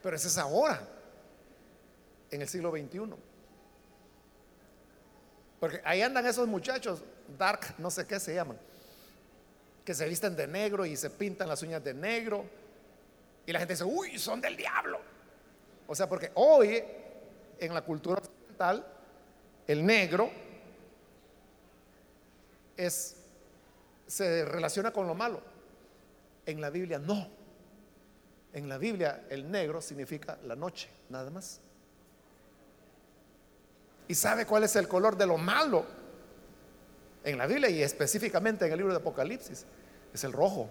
[0.02, 0.82] Pero ese es ahora,
[2.32, 3.16] en el siglo XXI.
[5.60, 7.04] Porque ahí andan esos muchachos,
[7.38, 8.58] dark, no sé qué se llaman,
[9.84, 12.46] que se visten de negro y se pintan las uñas de negro.
[13.46, 15.00] Y la gente dice, uy, son del diablo.
[15.88, 16.84] O sea, porque hoy
[17.60, 18.86] en la cultura occidental,
[19.68, 20.30] el negro
[22.76, 23.16] es
[24.08, 25.42] se relaciona con lo malo.
[26.46, 27.28] En la Biblia no.
[28.54, 31.60] En la Biblia el negro significa la noche, nada más.
[34.08, 35.86] ¿Y sabe cuál es el color de lo malo?
[37.24, 39.66] En la Biblia y específicamente en el libro de Apocalipsis.
[40.14, 40.70] Es el rojo.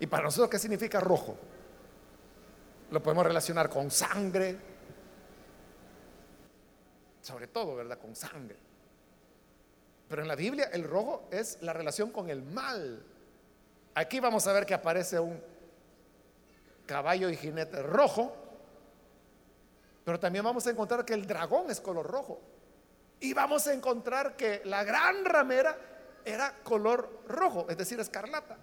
[0.00, 1.36] ¿Y para nosotros qué significa rojo?
[2.90, 4.56] Lo podemos relacionar con sangre.
[7.20, 7.98] Sobre todo, ¿verdad?
[7.98, 8.56] Con sangre.
[10.08, 13.02] Pero en la Biblia el rojo es la relación con el mal.
[13.94, 15.40] Aquí vamos a ver que aparece un
[16.84, 18.34] caballo y jinete rojo,
[20.04, 22.40] pero también vamos a encontrar que el dragón es color rojo.
[23.20, 25.78] Y vamos a encontrar que la gran ramera
[26.24, 28.56] era color rojo, es decir, escarlata.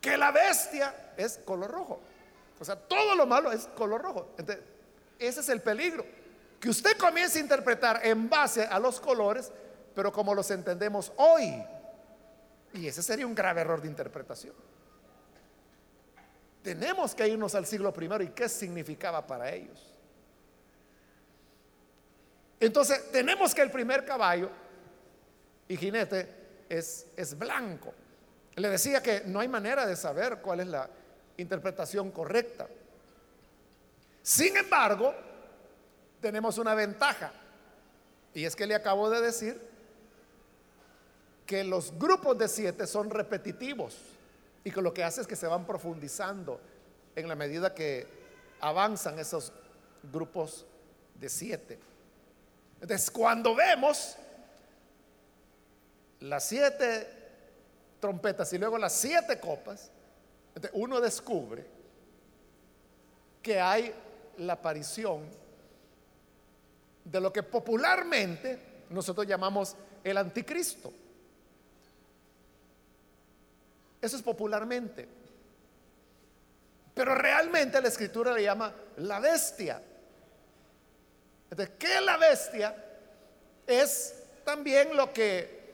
[0.00, 2.00] Que la bestia es color rojo.
[2.60, 4.34] O sea, todo lo malo es color rojo.
[5.18, 6.04] Ese es el peligro
[6.64, 9.52] que usted comience a interpretar en base a los colores,
[9.94, 11.62] pero como los entendemos hoy.
[12.72, 14.54] Y ese sería un grave error de interpretación.
[16.64, 19.92] Tenemos que irnos al siglo primero y qué significaba para ellos.
[22.58, 24.48] Entonces, tenemos que el primer caballo
[25.68, 26.26] y jinete
[26.70, 27.92] es, es blanco.
[28.56, 30.88] Le decía que no hay manera de saber cuál es la
[31.36, 32.66] interpretación correcta.
[34.22, 35.14] Sin embargo,
[36.22, 37.30] tenemos una ventaja.
[38.32, 39.60] Y es que le acabo de decir
[41.44, 44.13] que los grupos de siete son repetitivos
[44.64, 46.58] y que lo que hace es que se van profundizando
[47.14, 48.06] en la medida que
[48.60, 49.52] avanzan esos
[50.10, 50.66] grupos
[51.14, 51.78] de siete.
[52.80, 54.16] Entonces, cuando vemos
[56.20, 57.06] las siete
[58.00, 59.90] trompetas y luego las siete copas,
[60.72, 61.66] uno descubre
[63.42, 63.94] que hay
[64.38, 65.22] la aparición
[67.04, 68.58] de lo que popularmente
[68.88, 70.92] nosotros llamamos el anticristo.
[74.04, 75.08] Eso es popularmente.
[76.92, 79.82] Pero realmente la escritura le llama la bestia.
[81.50, 82.76] Entonces, ¿qué la bestia?
[83.66, 85.64] Es también lo que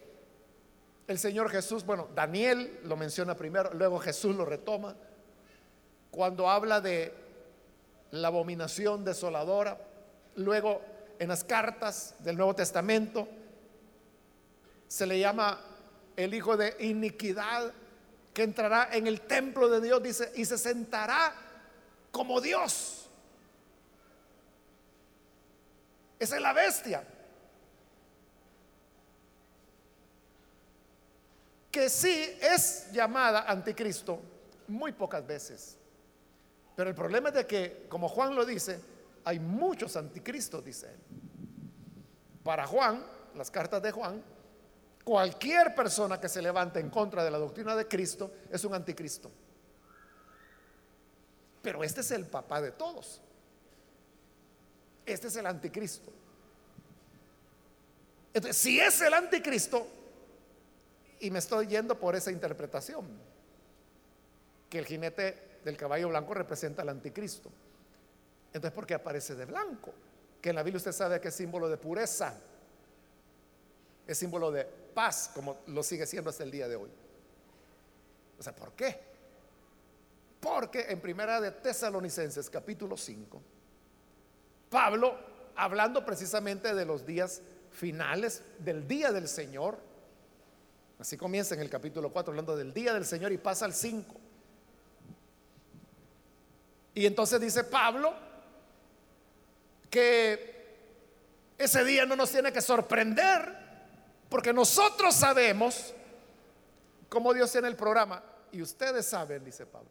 [1.08, 4.94] el Señor Jesús, bueno, Daniel lo menciona primero, luego Jesús lo retoma,
[6.12, 7.12] cuando habla de
[8.12, 9.76] la abominación desoladora,
[10.36, 10.82] luego
[11.18, 13.26] en las cartas del Nuevo Testamento
[14.86, 15.60] se le llama
[16.14, 17.72] el hijo de iniquidad
[18.32, 21.34] que entrará en el templo de Dios, dice, y se sentará
[22.10, 23.08] como Dios.
[26.18, 27.04] Esa es la bestia.
[31.70, 34.20] Que sí es llamada anticristo
[34.68, 35.76] muy pocas veces.
[36.76, 38.80] Pero el problema es de que, como Juan lo dice,
[39.24, 40.98] hay muchos anticristos, dice él.
[42.42, 43.04] Para Juan,
[43.34, 44.22] las cartas de Juan,
[45.10, 49.28] cualquier persona que se levante en contra de la doctrina de Cristo es un anticristo.
[51.60, 53.20] Pero este es el papá de todos.
[55.04, 56.12] Este es el anticristo.
[58.32, 59.84] Entonces, si es el anticristo,
[61.18, 63.04] y me estoy yendo por esa interpretación,
[64.68, 67.50] que el jinete del caballo blanco representa al anticristo.
[68.52, 69.92] Entonces, ¿por qué aparece de blanco?
[70.40, 72.38] Que en la Biblia usted sabe que es símbolo de pureza,
[74.06, 76.90] es símbolo de paz, como lo sigue siendo hasta el día de hoy.
[78.38, 78.98] O sea, ¿por qué?
[80.40, 83.42] Porque en primera de Tesalonicenses capítulo 5,
[84.70, 85.18] Pablo,
[85.56, 89.78] hablando precisamente de los días finales, del día del Señor,
[90.98, 94.14] así comienza en el capítulo 4 hablando del día del Señor y pasa al 5.
[96.94, 98.14] Y entonces dice Pablo
[99.90, 100.50] que
[101.58, 103.59] ese día no nos tiene que sorprender,
[104.30, 105.92] porque nosotros sabemos
[107.08, 108.22] cómo Dios tiene el programa.
[108.52, 109.90] Y ustedes saben, dice Pablo,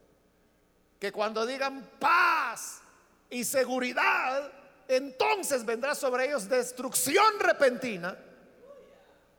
[0.99, 2.81] que cuando digan paz
[3.29, 4.51] y seguridad,
[4.87, 8.17] entonces vendrá sobre ellos destrucción repentina,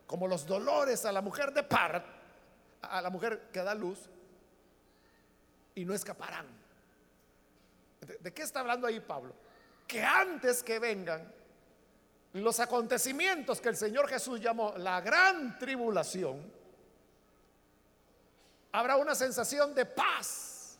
[0.07, 2.05] como los dolores a la mujer de par,
[2.81, 3.99] a la mujer que da luz,
[5.75, 6.47] y no escaparán.
[8.19, 9.33] ¿De, qué está hablando ahí Pablo?
[9.87, 11.31] Que antes que vengan
[12.33, 16.51] los acontecimientos que el Señor Jesús llamó la gran tribulación,
[18.71, 20.77] habrá una sensación de paz.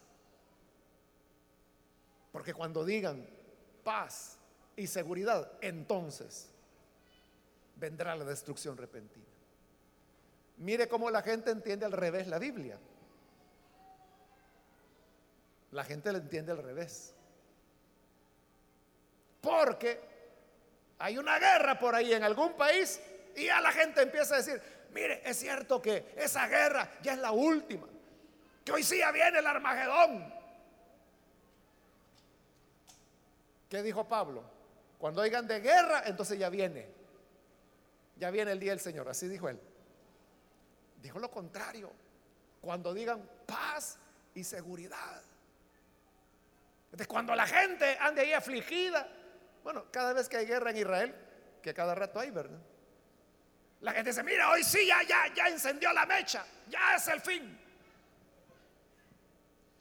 [2.31, 3.27] Porque cuando digan
[3.83, 4.37] paz
[4.77, 6.49] y seguridad, entonces
[7.75, 9.25] vendrá la destrucción repentina.
[10.57, 12.79] Mire cómo la gente entiende al revés la Biblia.
[15.71, 17.13] La gente lo entiende al revés.
[19.41, 20.10] Porque
[21.01, 23.01] hay una guerra por ahí en algún país
[23.35, 27.19] y ya la gente empieza a decir, mire, es cierto que esa guerra ya es
[27.19, 27.87] la última,
[28.63, 30.31] que hoy sí ya viene el Armagedón.
[33.67, 34.43] ¿Qué dijo Pablo?
[34.99, 36.87] Cuando oigan de guerra, entonces ya viene.
[38.17, 39.59] Ya viene el día del Señor, así dijo él.
[41.01, 41.91] Dijo lo contrario.
[42.59, 43.97] Cuando digan paz
[44.35, 45.23] y seguridad.
[47.07, 49.07] Cuando la gente ande ahí afligida,
[49.63, 51.15] bueno, cada vez que hay guerra en Israel,
[51.61, 52.59] que cada rato hay, ¿verdad?
[53.81, 57.21] La gente dice, mira, hoy sí, ya, ya, ya encendió la mecha, ya es el
[57.21, 57.59] fin.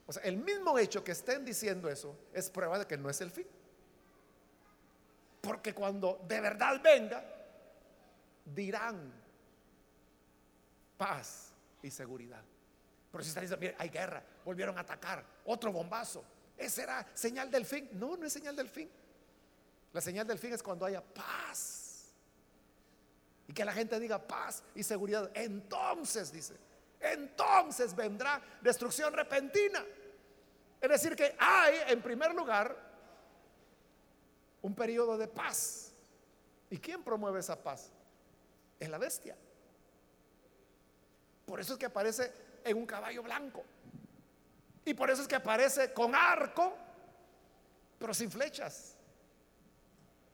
[0.07, 3.21] O sea, el mismo hecho que estén diciendo eso es prueba de que no es
[3.21, 3.47] el fin.
[5.39, 7.23] Porque cuando de verdad venga,
[8.45, 9.13] dirán
[10.97, 12.43] paz y seguridad.
[13.11, 16.23] Pero si están diciendo, mire, hay guerra, volvieron a atacar, otro bombazo,
[16.61, 17.89] ¿Esa será señal del fin?
[17.93, 18.87] No, no es señal del fin.
[19.93, 22.05] La señal del fin es cuando haya paz.
[23.47, 25.29] Y que la gente diga paz y seguridad.
[25.33, 26.55] Entonces, dice,
[26.99, 29.83] entonces vendrá destrucción repentina.
[30.79, 32.75] Es decir, que hay, en primer lugar,
[34.61, 35.91] un periodo de paz.
[36.69, 37.91] ¿Y quién promueve esa paz?
[38.79, 39.35] Es la bestia.
[41.45, 42.31] Por eso es que aparece
[42.63, 43.63] en un caballo blanco.
[44.85, 46.75] Y por eso es que aparece con arco,
[47.99, 48.95] pero sin flechas.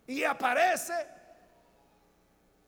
[0.07, 0.93] Y aparece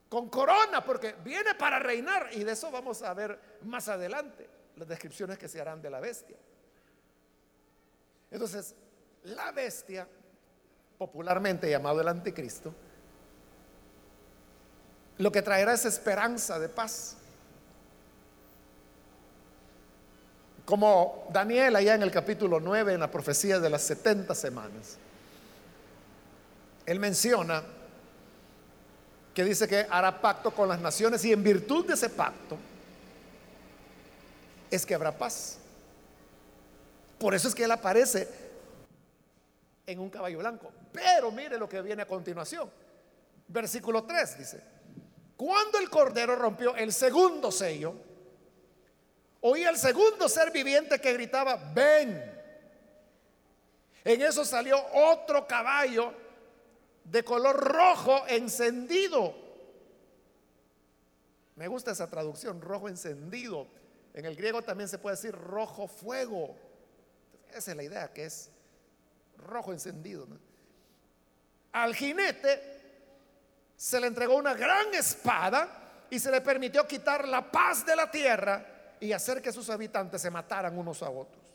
[0.09, 2.29] con corona, porque viene para reinar.
[2.33, 5.99] Y de eso vamos a ver más adelante, las descripciones que se harán de la
[5.99, 6.37] bestia.
[8.31, 8.75] Entonces,
[9.23, 10.07] la bestia,
[10.97, 12.73] popularmente llamado el anticristo,
[15.17, 17.17] lo que traerá es esperanza de paz.
[20.65, 24.97] Como Daniel allá en el capítulo 9, en la profecía de las 70 semanas,
[26.91, 27.63] él menciona
[29.33, 32.57] que dice que hará pacto con las naciones y en virtud de ese pacto
[34.71, 35.59] es que habrá paz.
[37.19, 38.27] Por eso es que él aparece
[39.85, 40.71] en un caballo blanco.
[40.91, 42.69] Pero mire lo que viene a continuación.
[43.47, 44.63] Versículo 3 dice,
[45.37, 47.93] cuando el cordero rompió el segundo sello,
[49.41, 52.39] oí el segundo ser viviente que gritaba, ven.
[54.03, 56.13] En eso salió otro caballo
[57.03, 59.33] de color rojo encendido.
[61.55, 63.67] Me gusta esa traducción, rojo encendido.
[64.13, 66.55] En el griego también se puede decir rojo fuego.
[67.53, 68.49] Esa es la idea, que es
[69.37, 70.27] rojo encendido.
[71.71, 72.79] Al jinete
[73.75, 78.09] se le entregó una gran espada y se le permitió quitar la paz de la
[78.09, 81.48] tierra y hacer que sus habitantes se mataran unos a otros.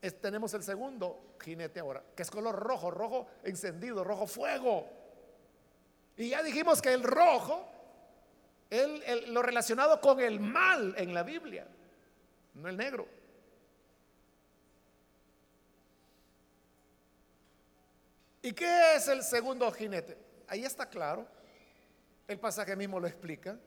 [0.00, 4.88] Tenemos el segundo jinete ahora, que es color rojo, rojo encendido, rojo fuego.
[6.16, 7.68] Y ya dijimos que el rojo,
[9.28, 11.66] lo relacionado con el mal en la Biblia,
[12.54, 13.06] no el negro.
[18.42, 20.16] ¿Y qué es el segundo jinete?
[20.48, 21.26] Ahí está claro.
[22.26, 23.58] El pasaje mismo lo explica.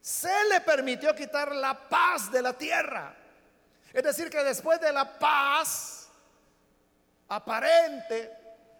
[0.00, 3.14] Se le permitió quitar la paz de la tierra.
[3.92, 6.08] Es decir, que después de la paz
[7.28, 8.30] aparente,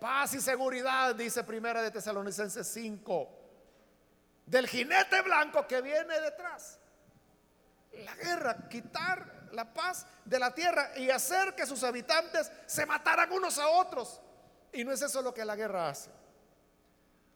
[0.00, 3.28] paz y seguridad, dice Primera de Tesalonicenses 5,
[4.46, 6.78] del jinete blanco que viene detrás.
[7.92, 13.32] La guerra, quitar la paz de la tierra y hacer que sus habitantes se mataran
[13.32, 14.20] unos a otros.
[14.72, 16.10] Y no es eso lo que la guerra hace.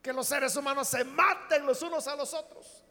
[0.03, 2.82] Que los seres humanos se maten los unos a los otros.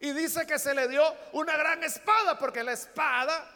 [0.00, 3.48] Y dice que se le dio una gran espada, porque la espada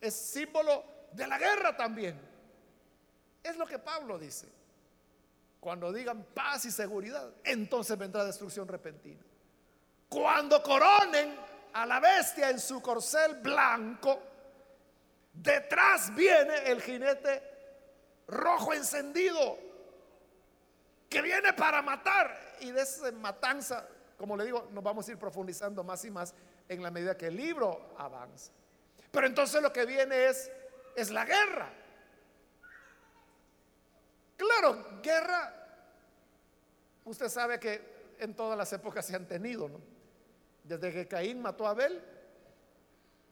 [0.00, 2.18] es símbolo de la guerra también.
[3.42, 4.46] Es lo que Pablo dice.
[5.60, 9.20] Cuando digan paz y seguridad, entonces vendrá destrucción repentina.
[10.08, 11.36] Cuando coronen
[11.72, 14.34] a la bestia en su corcel blanco,
[15.34, 17.42] Detrás viene el jinete
[18.28, 19.58] rojo encendido
[21.08, 22.56] que viene para matar.
[22.60, 23.86] Y de esa matanza,
[24.16, 26.34] como le digo, nos vamos a ir profundizando más y más
[26.68, 28.52] en la medida que el libro avanza.
[29.10, 30.50] Pero entonces lo que viene es,
[30.96, 31.72] es la guerra.
[34.36, 35.52] Claro, guerra,
[37.04, 39.80] usted sabe que en todas las épocas se han tenido, ¿no?
[40.64, 42.02] Desde que Caín mató a Abel,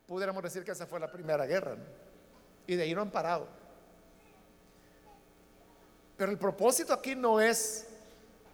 [0.06, 1.76] pudiéramos decir que esa fue la primera guerra.
[2.66, 3.48] Y de ahí no han parado.
[6.16, 7.88] Pero el propósito aquí no es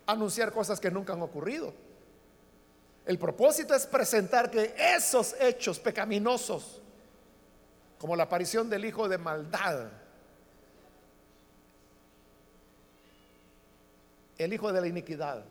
[0.07, 1.75] anunciar cosas que nunca han ocurrido.
[3.09, 6.83] El propósito es presentar que esos hechos pecaminosos,
[7.99, 9.89] como la aparición del hijo de maldad,
[14.37, 15.43] el hijo de la iniquidad,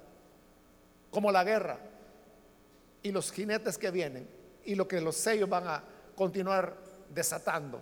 [1.10, 1.80] como la guerra
[3.02, 4.30] y los jinetes que vienen
[4.64, 5.84] y lo que los sellos van a
[6.16, 6.78] continuar
[7.10, 7.82] desatando.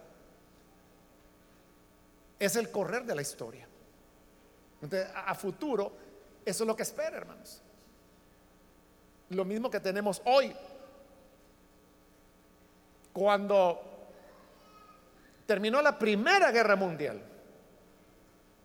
[2.40, 3.68] Es el correr de la historia.
[4.82, 5.92] Entonces, a, futuro,
[6.46, 7.62] eso es lo que espera, hermanos.
[9.30, 10.54] Lo mismo que tenemos hoy.
[13.14, 13.82] Cuando
[15.46, 17.22] terminó la Primera Guerra Mundial,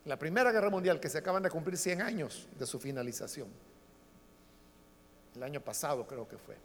[0.05, 3.47] la Primera Guerra Mundial, que se acaban de cumplir 100 años de su finalización,
[5.35, 6.57] el año pasado creo que fue.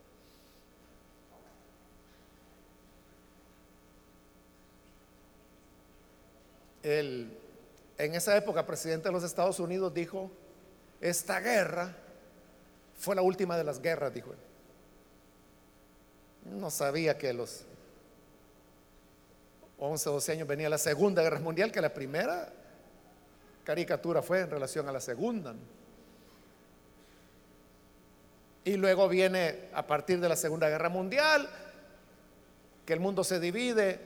[6.86, 7.36] el,
[7.99, 10.30] en esa época, presidente de los Estados Unidos dijo,
[11.01, 11.97] esta guerra
[12.97, 14.38] fue la última de las guerras, dijo él.
[16.59, 17.64] No sabía que los
[19.78, 22.53] 11 o 12 años venía la Segunda Guerra Mundial, que la primera
[23.64, 25.55] caricatura fue en relación a la Segunda.
[28.64, 31.49] Y luego viene a partir de la Segunda Guerra Mundial,
[32.84, 34.01] que el mundo se divide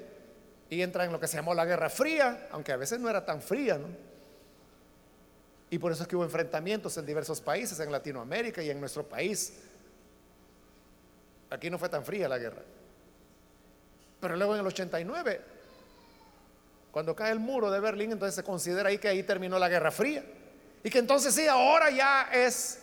[0.68, 3.24] y entra en lo que se llamó la Guerra Fría, aunque a veces no era
[3.24, 4.09] tan fría, ¿no?
[5.71, 9.09] Y por eso es que hubo enfrentamientos en diversos países, en Latinoamérica y en nuestro
[9.09, 9.55] país.
[11.49, 12.62] Aquí no fue tan fría la guerra.
[14.21, 15.41] Pero luego en el 89,
[16.91, 19.91] cuando cae el muro de Berlín, entonces se considera ahí que ahí terminó la Guerra
[19.91, 20.25] Fría.
[20.83, 22.81] Y que entonces sí, ahora ya es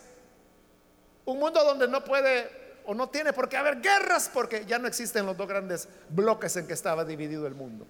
[1.25, 4.87] un mundo donde no puede o no tiene por qué haber guerras porque ya no
[4.87, 7.85] existen los dos grandes bloques en que estaba dividido el mundo.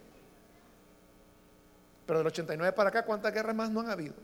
[2.08, 4.16] Pero del 89 para acá, ¿cuántas guerras más no han habido?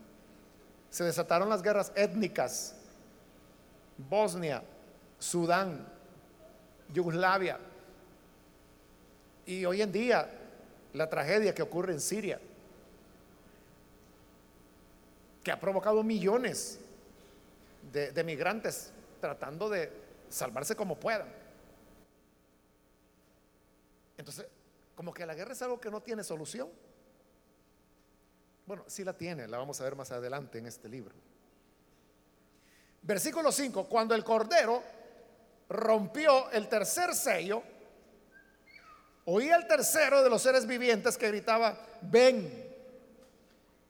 [0.94, 2.76] Se desataron las guerras étnicas.
[3.98, 4.62] Bosnia,
[5.18, 5.88] Sudán,
[6.94, 7.58] Yugoslavia.
[9.48, 10.30] Y hoy en día,
[10.94, 12.40] la tragedia que ocurre en Siria.
[15.44, 16.80] que ha provocado millones
[17.92, 19.92] de, migrantes tratando de
[20.30, 21.28] salvarse como puedan.
[24.18, 24.46] Entonces,
[24.96, 26.70] como que la guerra es algo que no tiene solución.
[28.74, 31.14] Bueno, sí la tiene, la vamos a ver más adelante en este libro.
[33.04, 34.82] Versículo 5, cuando el Cordero
[35.70, 37.62] rompió el tercer sello,
[39.26, 42.74] oí al tercero de los seres vivientes que gritaba, ven.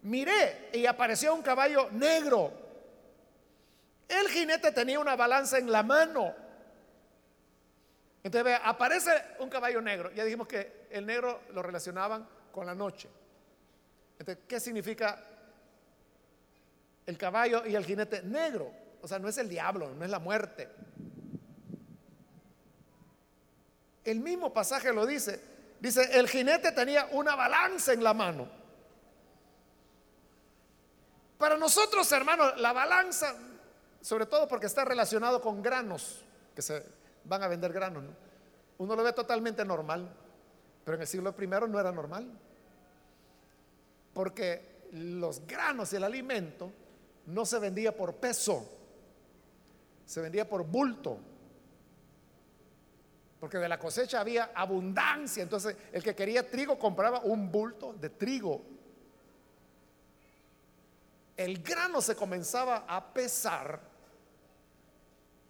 [0.01, 2.51] Miré y apareció un caballo negro.
[4.09, 6.35] El jinete tenía una balanza en la mano.
[8.21, 10.11] Entonces, aparece un caballo negro.
[10.11, 13.07] Ya dijimos que el negro lo relacionaban con la noche.
[14.47, 15.19] ¿Qué significa
[17.05, 18.71] el caballo y el jinete negro?
[19.01, 20.69] O sea, no es el diablo, no es la muerte.
[24.03, 25.39] El mismo pasaje lo dice.
[25.79, 28.47] Dice, el jinete tenía una balanza en la mano.
[31.37, 33.35] Para nosotros, hermanos, la balanza,
[34.01, 36.23] sobre todo porque está relacionado con granos,
[36.55, 36.85] que se
[37.25, 38.05] van a vender granos,
[38.77, 40.09] uno lo ve totalmente normal,
[40.85, 42.31] pero en el siglo I no era normal.
[44.13, 46.71] Porque los granos y el alimento
[47.25, 48.69] no se vendía por peso,
[50.05, 51.17] se vendía por bulto.
[53.39, 55.43] Porque de la cosecha había abundancia.
[55.43, 58.61] Entonces el que quería trigo compraba un bulto de trigo.
[61.35, 63.81] El grano se comenzaba a pesar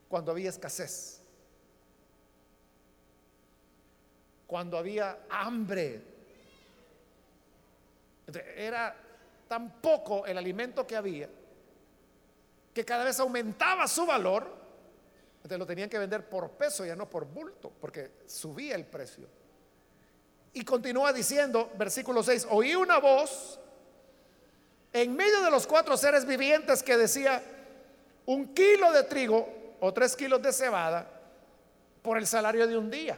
[0.08, 1.22] cuando había escasez.
[4.48, 6.13] Cuando había hambre.
[8.56, 8.96] Era
[9.48, 11.30] tan poco el alimento que había
[12.74, 14.48] que cada vez aumentaba su valor,
[15.38, 19.28] entonces lo tenían que vender por peso, ya no por bulto, porque subía el precio.
[20.54, 23.60] Y continúa diciendo, versículo 6, oí una voz
[24.92, 27.44] en medio de los cuatro seres vivientes que decía,
[28.26, 31.08] un kilo de trigo o tres kilos de cebada
[32.02, 33.18] por el salario de un día.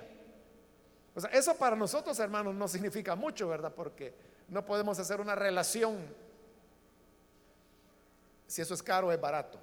[1.13, 3.73] O sea, eso para nosotros, hermanos, no significa mucho, ¿verdad?
[3.73, 4.13] Porque
[4.47, 5.97] no podemos hacer una relación
[8.47, 9.59] si eso es caro es barato.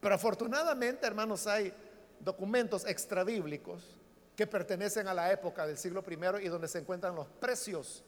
[0.00, 1.72] Pero afortunadamente, hermanos, hay
[2.18, 3.96] documentos extrabíblicos
[4.36, 8.02] que pertenecen a la época del siglo I y donde se encuentran los precios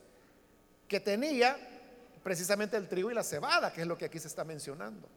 [0.88, 1.56] que tenía
[2.22, 5.08] precisamente el trigo y la cebada, que es lo que aquí se está mencionando.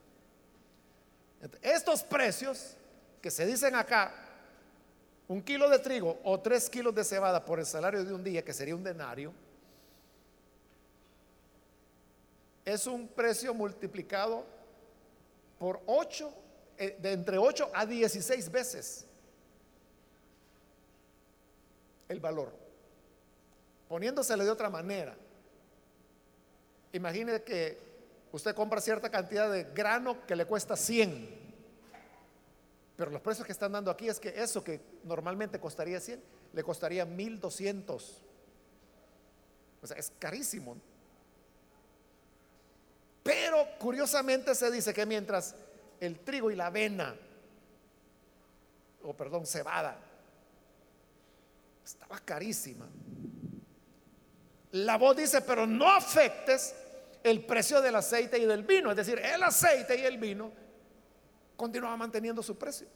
[1.62, 2.76] Estos precios
[3.20, 4.12] que se dicen acá,
[5.28, 8.44] un kilo de trigo o tres kilos de cebada por el salario de un día,
[8.44, 9.32] que sería un denario,
[12.66, 14.44] es un precio multiplicado
[15.56, 16.34] por 8,
[16.76, 19.06] eh, de entre 8 a 16 veces
[22.08, 22.52] el valor.
[23.88, 25.16] Poniéndosele de otra manera,
[26.92, 27.78] imagine que
[28.32, 31.36] usted compra cierta cantidad de grano que le cuesta 100,
[32.96, 36.20] pero los precios que están dando aquí es que eso que normalmente costaría 100,
[36.52, 38.22] le costaría 1200.
[39.82, 40.76] O sea, es carísimo.
[43.26, 45.52] Pero curiosamente se dice que mientras
[45.98, 47.12] el trigo y la avena,
[49.02, 49.98] o perdón, cebada,
[51.84, 52.86] estaba carísima.
[54.70, 56.72] La voz dice, pero no afectes
[57.24, 58.90] el precio del aceite y del vino.
[58.90, 60.52] Es decir, el aceite y el vino
[61.56, 62.86] continuaban manteniendo su precio.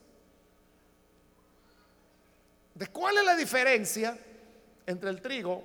[2.74, 4.16] ¿De cuál es la diferencia
[4.86, 5.64] entre el trigo,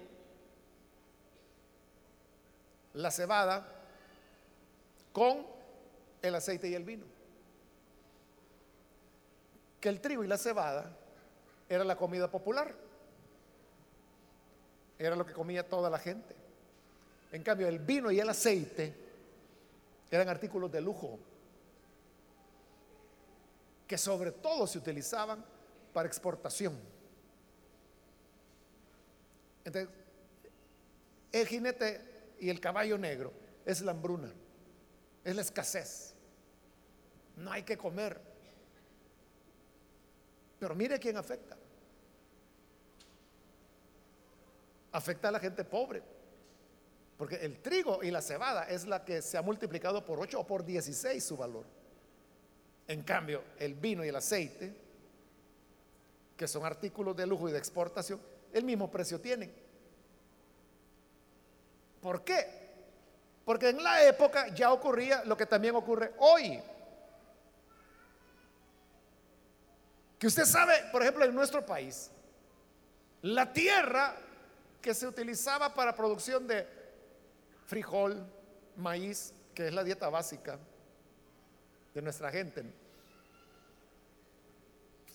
[2.93, 3.74] la cebada
[5.15, 5.45] con
[6.21, 7.05] el aceite y el vino.
[9.79, 10.93] Que el trigo y la cebada
[11.69, 12.75] era la comida popular.
[14.99, 16.35] Era lo que comía toda la gente.
[17.31, 18.93] En cambio, el vino y el aceite
[20.11, 21.17] eran artículos de lujo
[23.87, 25.45] que sobre todo se utilizaban
[25.93, 26.77] para exportación.
[29.63, 29.89] Entonces,
[31.31, 33.31] el jinete y el caballo negro
[33.65, 34.33] es la hambruna
[35.25, 36.13] es la escasez.
[37.35, 38.21] No hay que comer.
[40.59, 41.57] Pero mire quién afecta.
[44.91, 46.01] Afecta a la gente pobre.
[47.17, 50.47] Porque el trigo y la cebada es la que se ha multiplicado por 8 o
[50.47, 51.65] por 16 su valor.
[52.87, 54.73] En cambio, el vino y el aceite,
[56.37, 58.21] que son artículos de lujo y de exportación,
[58.53, 59.51] el mismo precio tienen.
[61.99, 62.64] ¿Por qué?
[63.45, 66.59] Porque en la época ya ocurría lo que también ocurre hoy.
[70.17, 72.09] Que usted sabe, por ejemplo, en nuestro país,
[73.21, 74.15] la tierra
[74.81, 76.67] que se utilizaba para producción de
[77.67, 78.25] frijol,
[78.77, 80.57] maíz, que es la dieta básica
[81.93, 82.63] de nuestra gente,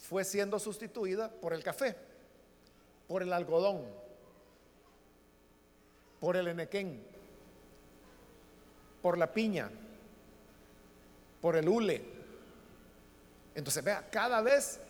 [0.08, 1.96] fue siendo sustituida por el café,
[3.06, 3.84] por el algodón,
[6.18, 7.09] por el enequén,
[9.02, 9.70] por la piña,
[11.40, 12.02] por el hule.
[13.54, 14.80] Entonces, vea, cada vez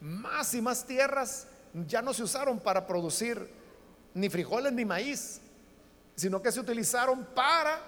[0.00, 1.46] más y más tierras
[1.86, 3.48] ya no se usaron para producir
[4.14, 5.40] ni frijoles ni maíz,
[6.16, 7.80] sino que se utilizaron para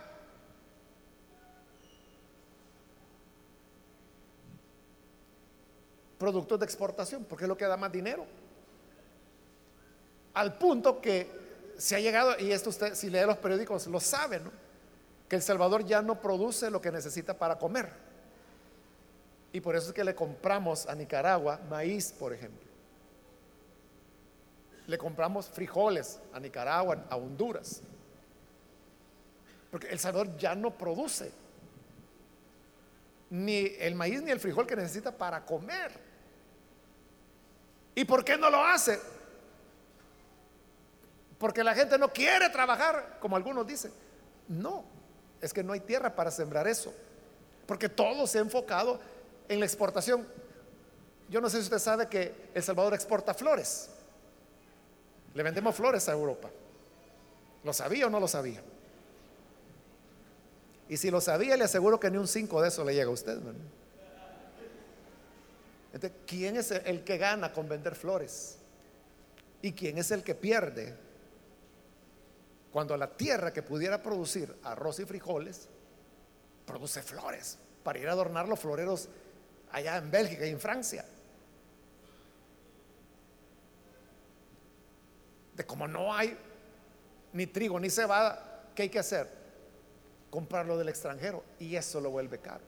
[6.18, 8.26] productos de exportación, porque es lo que da más dinero.
[10.34, 11.26] Al punto que
[11.78, 14.70] se ha llegado, y esto usted si lee los periódicos lo sabe, ¿no?
[15.31, 17.89] Que El Salvador ya no produce lo que necesita para comer.
[19.53, 22.68] Y por eso es que le compramos a Nicaragua maíz, por ejemplo.
[24.89, 27.81] Le compramos frijoles a Nicaragua, a Honduras.
[29.70, 31.31] Porque El Salvador ya no produce
[33.31, 35.93] ni el maíz ni el frijol que necesita para comer.
[37.95, 39.01] ¿Y por qué no lo hace?
[41.39, 43.93] Porque la gente no quiere trabajar, como algunos dicen.
[44.49, 44.99] No,
[45.41, 46.93] es que no hay tierra para sembrar eso.
[47.66, 49.01] Porque todo se ha enfocado
[49.49, 50.26] en la exportación.
[51.28, 53.88] Yo no sé si usted sabe que El Salvador exporta flores.
[55.34, 56.51] Le vendemos flores a Europa.
[57.62, 58.62] ¿Lo sabía o no lo sabía?
[60.88, 63.12] Y si lo sabía, le aseguro que ni un 5 de eso le llega a
[63.12, 63.38] usted.
[66.26, 68.57] ¿quién es el que gana con vender flores?
[69.62, 70.97] ¿Y quién es el que pierde
[72.73, 75.68] cuando la tierra que pudiera producir arroz y frijoles,
[76.64, 79.09] produce flores para ir a adornar los floreros
[79.73, 81.05] allá en Bélgica y en Francia.
[85.57, 86.37] De como no hay
[87.33, 89.29] ni trigo ni cebada, ¿qué hay que hacer?
[90.31, 92.62] Comprarlo del extranjero y eso lo vuelve caro.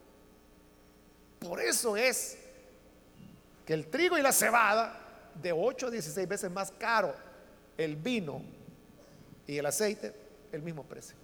[1.39, 2.39] Por eso es
[3.65, 4.99] que el trigo y la cebada
[5.41, 7.15] de 8 a 16 veces más caro
[7.79, 8.43] el vino
[9.47, 10.15] y el aceite
[10.53, 11.17] el mismo precio.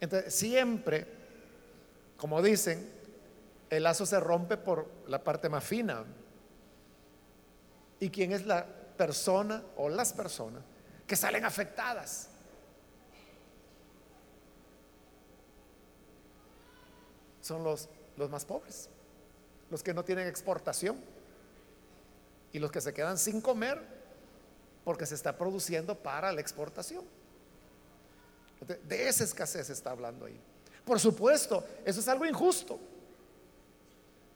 [0.00, 1.06] Entonces, siempre,
[2.16, 2.88] como dicen,
[3.70, 6.04] el lazo se rompe por la parte más fina.
[8.00, 10.62] ¿Y quién es la persona o las personas
[11.06, 12.28] que salen afectadas?
[17.40, 18.88] Son los, los más pobres,
[19.70, 21.00] los que no tienen exportación
[22.52, 23.97] y los que se quedan sin comer
[24.88, 27.04] porque se está produciendo para la exportación.
[28.84, 30.40] De esa escasez se está hablando ahí.
[30.82, 32.80] Por supuesto, eso es algo injusto.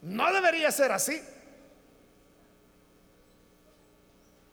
[0.02, 1.22] No debería ser así.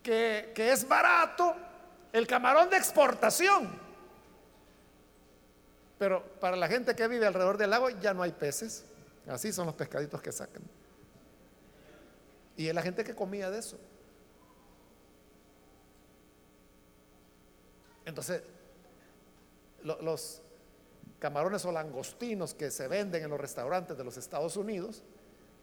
[0.02, 1.54] Que, que, es barato
[2.14, 3.70] el camarón de exportación.
[5.97, 8.86] Pero para la gente que vive alrededor del lago ya no hay peces.
[9.28, 10.64] Así son los pescaditos que sacan.
[12.56, 13.78] Y es la gente que comía de eso.
[18.10, 18.41] Entonces,
[19.84, 20.41] los
[21.20, 25.03] camarones o langostinos que se venden en los restaurantes de los Estados Unidos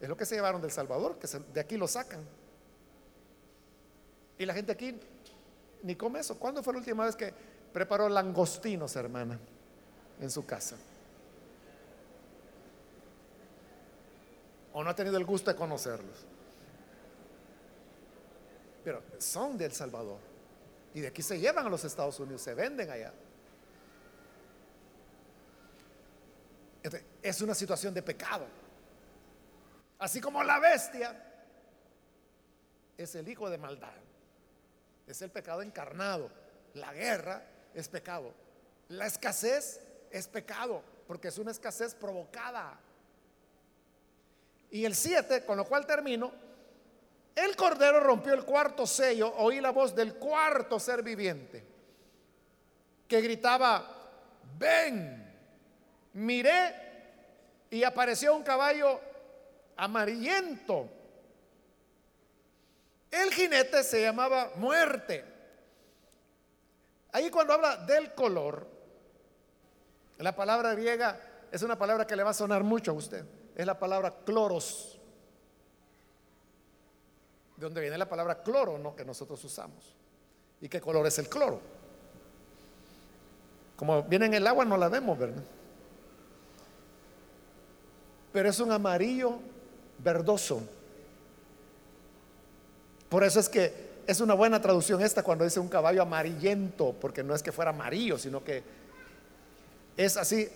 [0.01, 2.25] es lo que se llevaron del Salvador, que de aquí lo sacan.
[4.39, 4.99] Y la gente aquí
[5.83, 6.39] ni come eso.
[6.39, 7.35] ¿Cuándo fue la última vez que
[7.73, 9.39] preparó langostinos, hermana,
[10.21, 10.77] en su casa?
[14.73, 16.19] ¿O no ha tenido el gusto de conocerlos?
[18.85, 20.36] Pero son del Salvador.
[20.97, 23.13] Y de aquí se llevan a los Estados Unidos, se venden allá.
[27.23, 28.47] es una situación de pecado.
[29.99, 31.23] Así como la bestia
[32.97, 33.93] es el hijo de maldad.
[35.07, 36.31] Es el pecado encarnado.
[36.73, 37.43] La guerra
[37.75, 38.33] es pecado.
[38.89, 42.81] La escasez es pecado, porque es una escasez provocada.
[44.71, 46.33] Y el 7, con lo cual termino,
[47.37, 51.77] el cordero rompió el cuarto sello, oí la voz del cuarto ser viviente
[53.07, 53.87] que gritaba,
[54.59, 55.33] ven,
[56.15, 56.75] miré
[57.71, 59.01] y apareció un caballo
[59.77, 60.89] amarillento.
[63.11, 65.25] El jinete se llamaba muerte.
[67.13, 68.67] Ahí cuando habla del color,
[70.19, 71.21] la palabra griega
[71.53, 73.25] es una palabra que le va a sonar mucho a usted.
[73.55, 74.96] Es la palabra cloros
[77.57, 78.95] de donde viene la palabra cloro, ¿no?
[78.95, 79.95] que nosotros usamos.
[80.61, 81.61] ¿Y qué color es el cloro?
[83.77, 85.43] Como viene en el agua no la vemos, ¿verdad?
[88.33, 89.39] Pero es un amarillo
[89.99, 90.63] verdoso.
[93.09, 97.23] Por eso es que es una buena traducción esta cuando dice un caballo amarillento, porque
[97.23, 98.63] no es que fuera amarillo, sino que
[99.97, 100.49] es así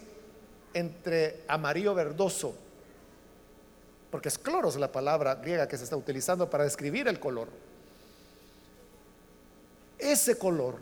[0.72, 2.54] entre amarillo verdoso,
[4.10, 7.48] porque es cloros la palabra griega que se está utilizando para describir el color.
[9.98, 10.78] Ese color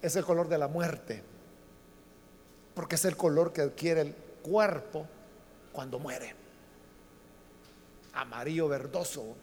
[0.00, 1.22] es el color de la muerte,
[2.74, 5.06] porque es el color que adquiere el cuerpo
[5.72, 6.34] cuando muere.
[8.14, 9.36] Amarillo verdoso.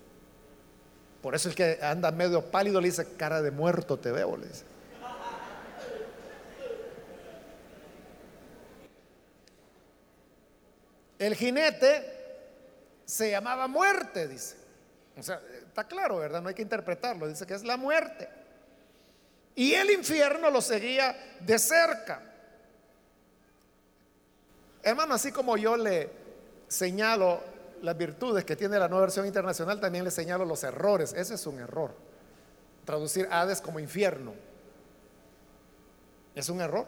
[1.21, 4.65] Por eso el que anda medio pálido le dice cara de muerto te veo, dice.
[11.19, 12.12] El jinete
[13.05, 14.57] se llamaba muerte, dice.
[15.17, 16.41] O sea, está claro, ¿verdad?
[16.41, 17.27] No hay que interpretarlo.
[17.27, 18.27] Dice que es la muerte.
[19.55, 22.21] Y el infierno lo seguía de cerca.
[24.81, 26.09] Hermano, así como yo le
[26.67, 27.41] señalo
[27.81, 31.13] las virtudes que tiene la nueva versión internacional, también le señalo los errores.
[31.13, 31.93] Ese es un error.
[32.85, 34.33] Traducir Hades como infierno.
[36.33, 36.87] Es un error.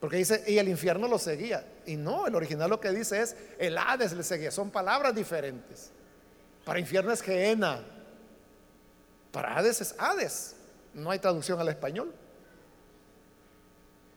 [0.00, 1.66] Porque dice, y el infierno lo seguía.
[1.86, 4.50] Y no, el original lo que dice es, el Hades le seguía.
[4.50, 5.90] Son palabras diferentes.
[6.64, 7.82] Para infierno es Geena.
[9.32, 10.56] Para Hades es Hades.
[10.92, 12.12] No hay traducción al español.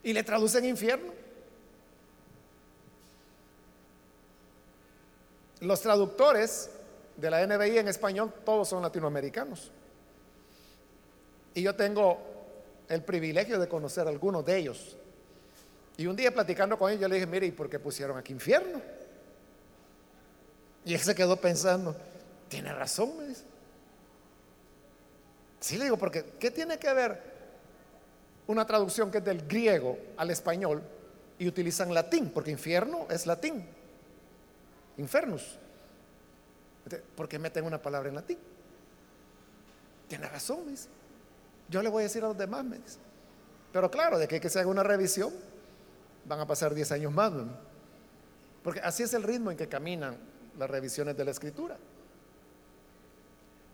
[0.04, 1.14] Y le traducen infierno.
[5.62, 6.70] Los traductores
[7.18, 9.72] de la NBI en español, todos son latinoamericanos.
[11.54, 12.18] Y yo tengo
[12.88, 14.98] el privilegio de conocer a algunos de ellos.
[16.00, 18.32] Y un día platicando con ellos, yo le dije, mire, ¿y por qué pusieron aquí
[18.32, 18.82] infierno?
[20.86, 21.94] Y él se quedó pensando,
[22.48, 23.44] tiene razón, me dice.
[25.60, 27.22] Sí, le digo, porque ¿qué tiene que ver
[28.48, 30.82] una traducción que es del griego al español
[31.38, 32.32] y utilizan latín?
[32.34, 33.68] Porque infierno es latín.
[34.96, 35.58] Infernus.
[37.14, 38.38] ¿Por qué meten una palabra en latín?
[40.08, 40.88] Tiene razón, me dice.
[41.68, 43.00] Yo le voy a decir a los demás, me dice.
[43.74, 45.34] Pero claro, de que que se haga una revisión,
[46.30, 47.34] van a pasar 10 años más.
[48.64, 50.16] Porque así es el ritmo en que caminan
[50.58, 51.76] las revisiones de la escritura.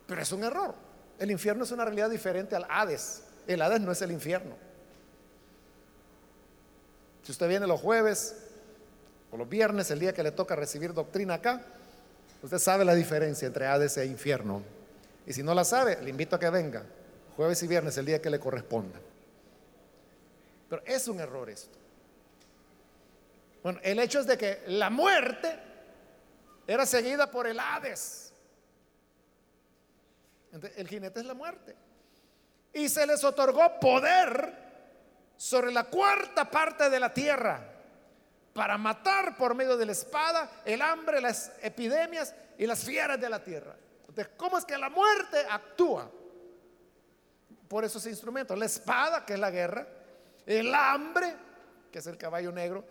[0.08, 0.74] Pero es un error.
[1.20, 3.24] El infierno es una realidad diferente al Hades.
[3.46, 4.56] El Hades no es el infierno.
[7.24, 8.36] Si usted viene los jueves
[9.32, 11.62] o los viernes, el día que le toca recibir doctrina acá,
[12.42, 14.62] usted sabe la diferencia entre Hades e infierno.
[15.26, 16.84] Y si no la sabe, le invito a que venga
[17.36, 18.98] jueves y viernes, el día que le corresponda.
[20.70, 21.85] Pero es un error esto.
[23.66, 25.60] Bueno, el hecho es de que la muerte
[26.68, 28.32] era seguida por el Hades.
[30.76, 31.76] el jinete es la muerte.
[32.74, 34.54] Y se les otorgó poder
[35.36, 37.60] sobre la cuarta parte de la tierra
[38.54, 43.30] para matar por medio de la espada el hambre, las epidemias y las fieras de
[43.30, 43.76] la tierra.
[44.02, 46.12] Entonces, ¿cómo es que la muerte actúa?
[47.68, 48.56] Por esos instrumentos.
[48.60, 49.88] La espada, que es la guerra,
[50.46, 51.36] el hambre,
[51.92, 52.86] que es el caballo negro,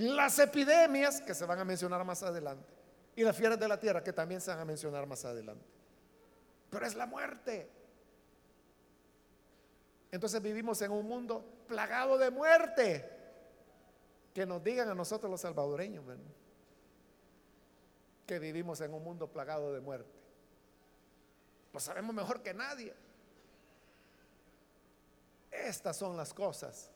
[0.00, 2.72] las epidemias que se van a mencionar más adelante
[3.14, 5.64] y las fieras de la tierra que también se van a mencionar más adelante.
[6.70, 7.68] Pero es la muerte.
[10.10, 13.18] Entonces vivimos en un mundo plagado de muerte.
[14.32, 16.04] Que nos digan a nosotros los salvadoreños
[18.26, 20.18] que vivimos en un mundo plagado de muerte.
[21.72, 22.94] Lo sabemos mejor que nadie.
[25.50, 26.90] Estas son las cosas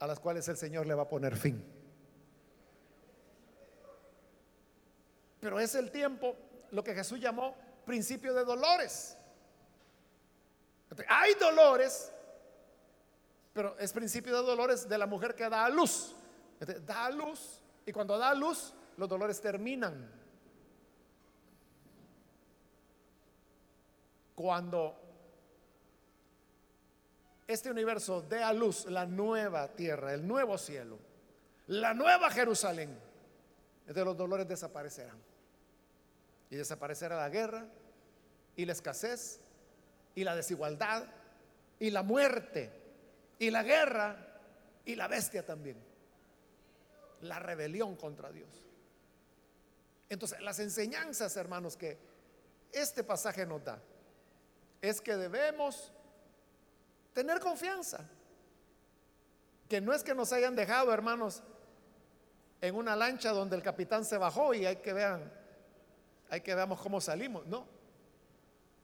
[0.00, 1.81] a las cuales el Señor le va a poner fin.
[5.42, 6.36] Pero es el tiempo,
[6.70, 9.18] lo que Jesús llamó principio de dolores.
[11.08, 12.12] Hay dolores,
[13.52, 16.14] pero es principio de dolores de la mujer que da a luz.
[16.86, 20.12] Da a luz y cuando da a luz los dolores terminan.
[24.36, 24.96] Cuando
[27.48, 31.00] este universo dé a luz la nueva tierra, el nuevo cielo,
[31.66, 32.96] la nueva Jerusalén,
[33.86, 35.31] de los dolores desaparecerán
[36.52, 37.64] y desaparecerá la guerra
[38.56, 39.40] y la escasez
[40.14, 41.06] y la desigualdad
[41.78, 42.70] y la muerte
[43.38, 44.38] y la guerra
[44.84, 45.82] y la bestia también.
[47.22, 48.50] La rebelión contra Dios.
[50.10, 51.96] Entonces, las enseñanzas, hermanos, que
[52.70, 53.80] este pasaje nos da
[54.82, 55.90] es que debemos
[57.14, 58.06] tener confianza.
[59.70, 61.42] Que no es que nos hayan dejado, hermanos,
[62.60, 65.40] en una lancha donde el capitán se bajó y hay que vean
[66.32, 67.44] hay que veamos cómo salimos.
[67.44, 67.66] No,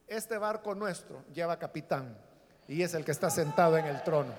[0.07, 2.15] este barco nuestro lleva capitán
[2.67, 4.35] y es el que está sentado en el trono.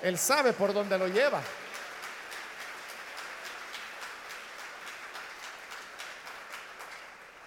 [0.00, 1.42] Él sabe por dónde lo lleva.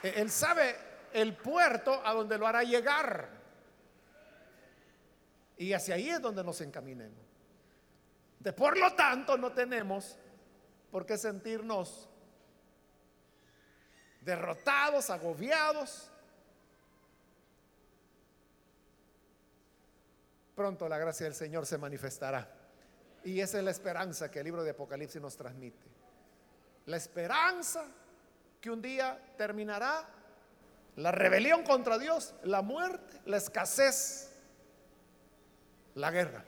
[0.03, 0.75] Él sabe
[1.13, 3.29] el puerto a donde lo hará llegar.
[5.55, 7.25] Y hacia ahí es donde nos encaminemos.
[8.39, 10.17] De por lo tanto, no tenemos
[10.91, 12.08] por qué sentirnos
[14.29, 16.09] derrotados, agobiados.
[20.55, 22.47] Pronto la gracia del Señor se manifestará.
[23.23, 25.87] Y esa es la esperanza que el libro de Apocalipsis nos transmite.
[26.85, 27.85] La esperanza
[28.61, 30.07] que un día terminará
[30.95, 34.31] la rebelión contra Dios, la muerte, la escasez,
[35.95, 36.45] la guerra.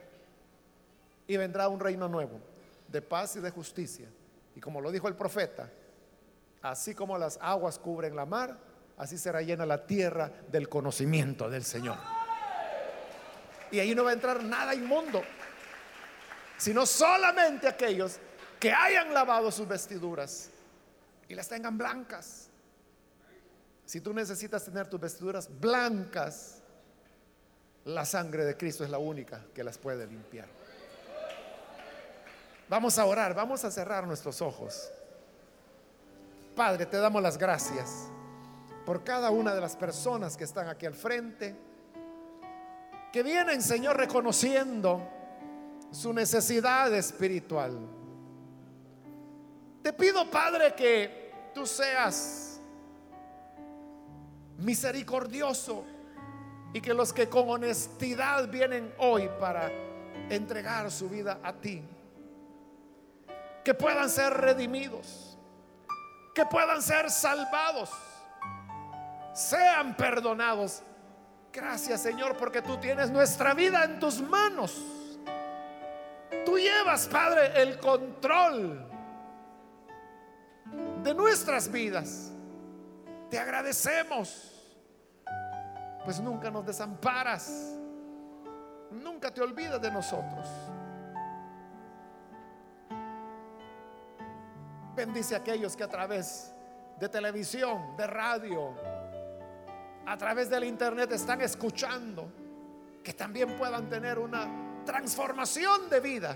[1.27, 2.39] Y vendrá un reino nuevo
[2.87, 4.07] de paz y de justicia.
[4.55, 5.69] Y como lo dijo el profeta,
[6.61, 8.57] así como las aguas cubren la mar,
[8.97, 11.97] así será llena la tierra del conocimiento del Señor.
[13.71, 15.21] Y ahí no va a entrar nada inmundo,
[16.57, 18.19] sino solamente aquellos
[18.59, 20.49] que hayan lavado sus vestiduras
[21.27, 22.49] y las tengan blancas.
[23.85, 26.61] Si tú necesitas tener tus vestiduras blancas,
[27.85, 30.47] la sangre de Cristo es la única que las puede limpiar.
[32.69, 34.91] Vamos a orar, vamos a cerrar nuestros ojos.
[36.55, 38.07] Padre, te damos las gracias
[38.85, 41.55] por cada una de las personas que están aquí al frente,
[43.11, 45.01] que vienen, Señor, reconociendo
[45.91, 47.77] su necesidad espiritual.
[49.81, 52.59] Te pido, Padre, que tú seas
[54.57, 55.83] misericordioso
[56.73, 59.71] y que los que con honestidad vienen hoy para
[60.29, 61.83] entregar su vida a ti,
[63.63, 65.30] que puedan ser redimidos,
[66.33, 67.89] que puedan ser salvados,
[69.33, 70.83] sean perdonados.
[71.51, 74.81] Gracias Señor porque tú tienes nuestra vida en tus manos.
[76.45, 78.89] Tú llevas, Padre, el control
[81.03, 82.31] de nuestras vidas.
[83.29, 84.51] Te agradecemos,
[86.03, 87.77] pues nunca nos desamparas,
[88.91, 90.47] nunca te olvidas de nosotros.
[94.95, 96.53] Bendice a aquellos que a través
[96.99, 98.75] de televisión, de radio,
[100.05, 102.31] a través del internet están escuchando,
[103.03, 106.35] que también puedan tener una transformación de vida.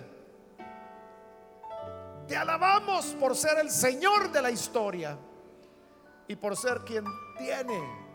[2.28, 5.18] Te alabamos por ser el Señor de la historia
[6.28, 7.06] y por ser quien
[7.38, 8.06] tiene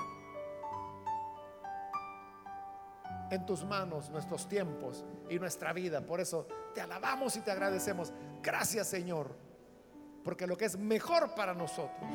[3.31, 6.01] en tus manos nuestros tiempos y nuestra vida.
[6.01, 8.13] Por eso te alabamos y te agradecemos.
[8.43, 9.37] Gracias Señor,
[10.25, 12.11] porque lo que es mejor para nosotros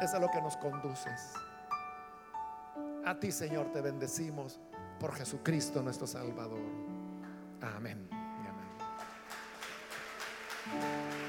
[0.00, 1.32] es a lo que nos conduces.
[3.04, 4.60] A ti Señor te bendecimos
[5.00, 6.60] por Jesucristo nuestro Salvador.
[7.60, 8.08] Amén.
[10.70, 11.27] Amén.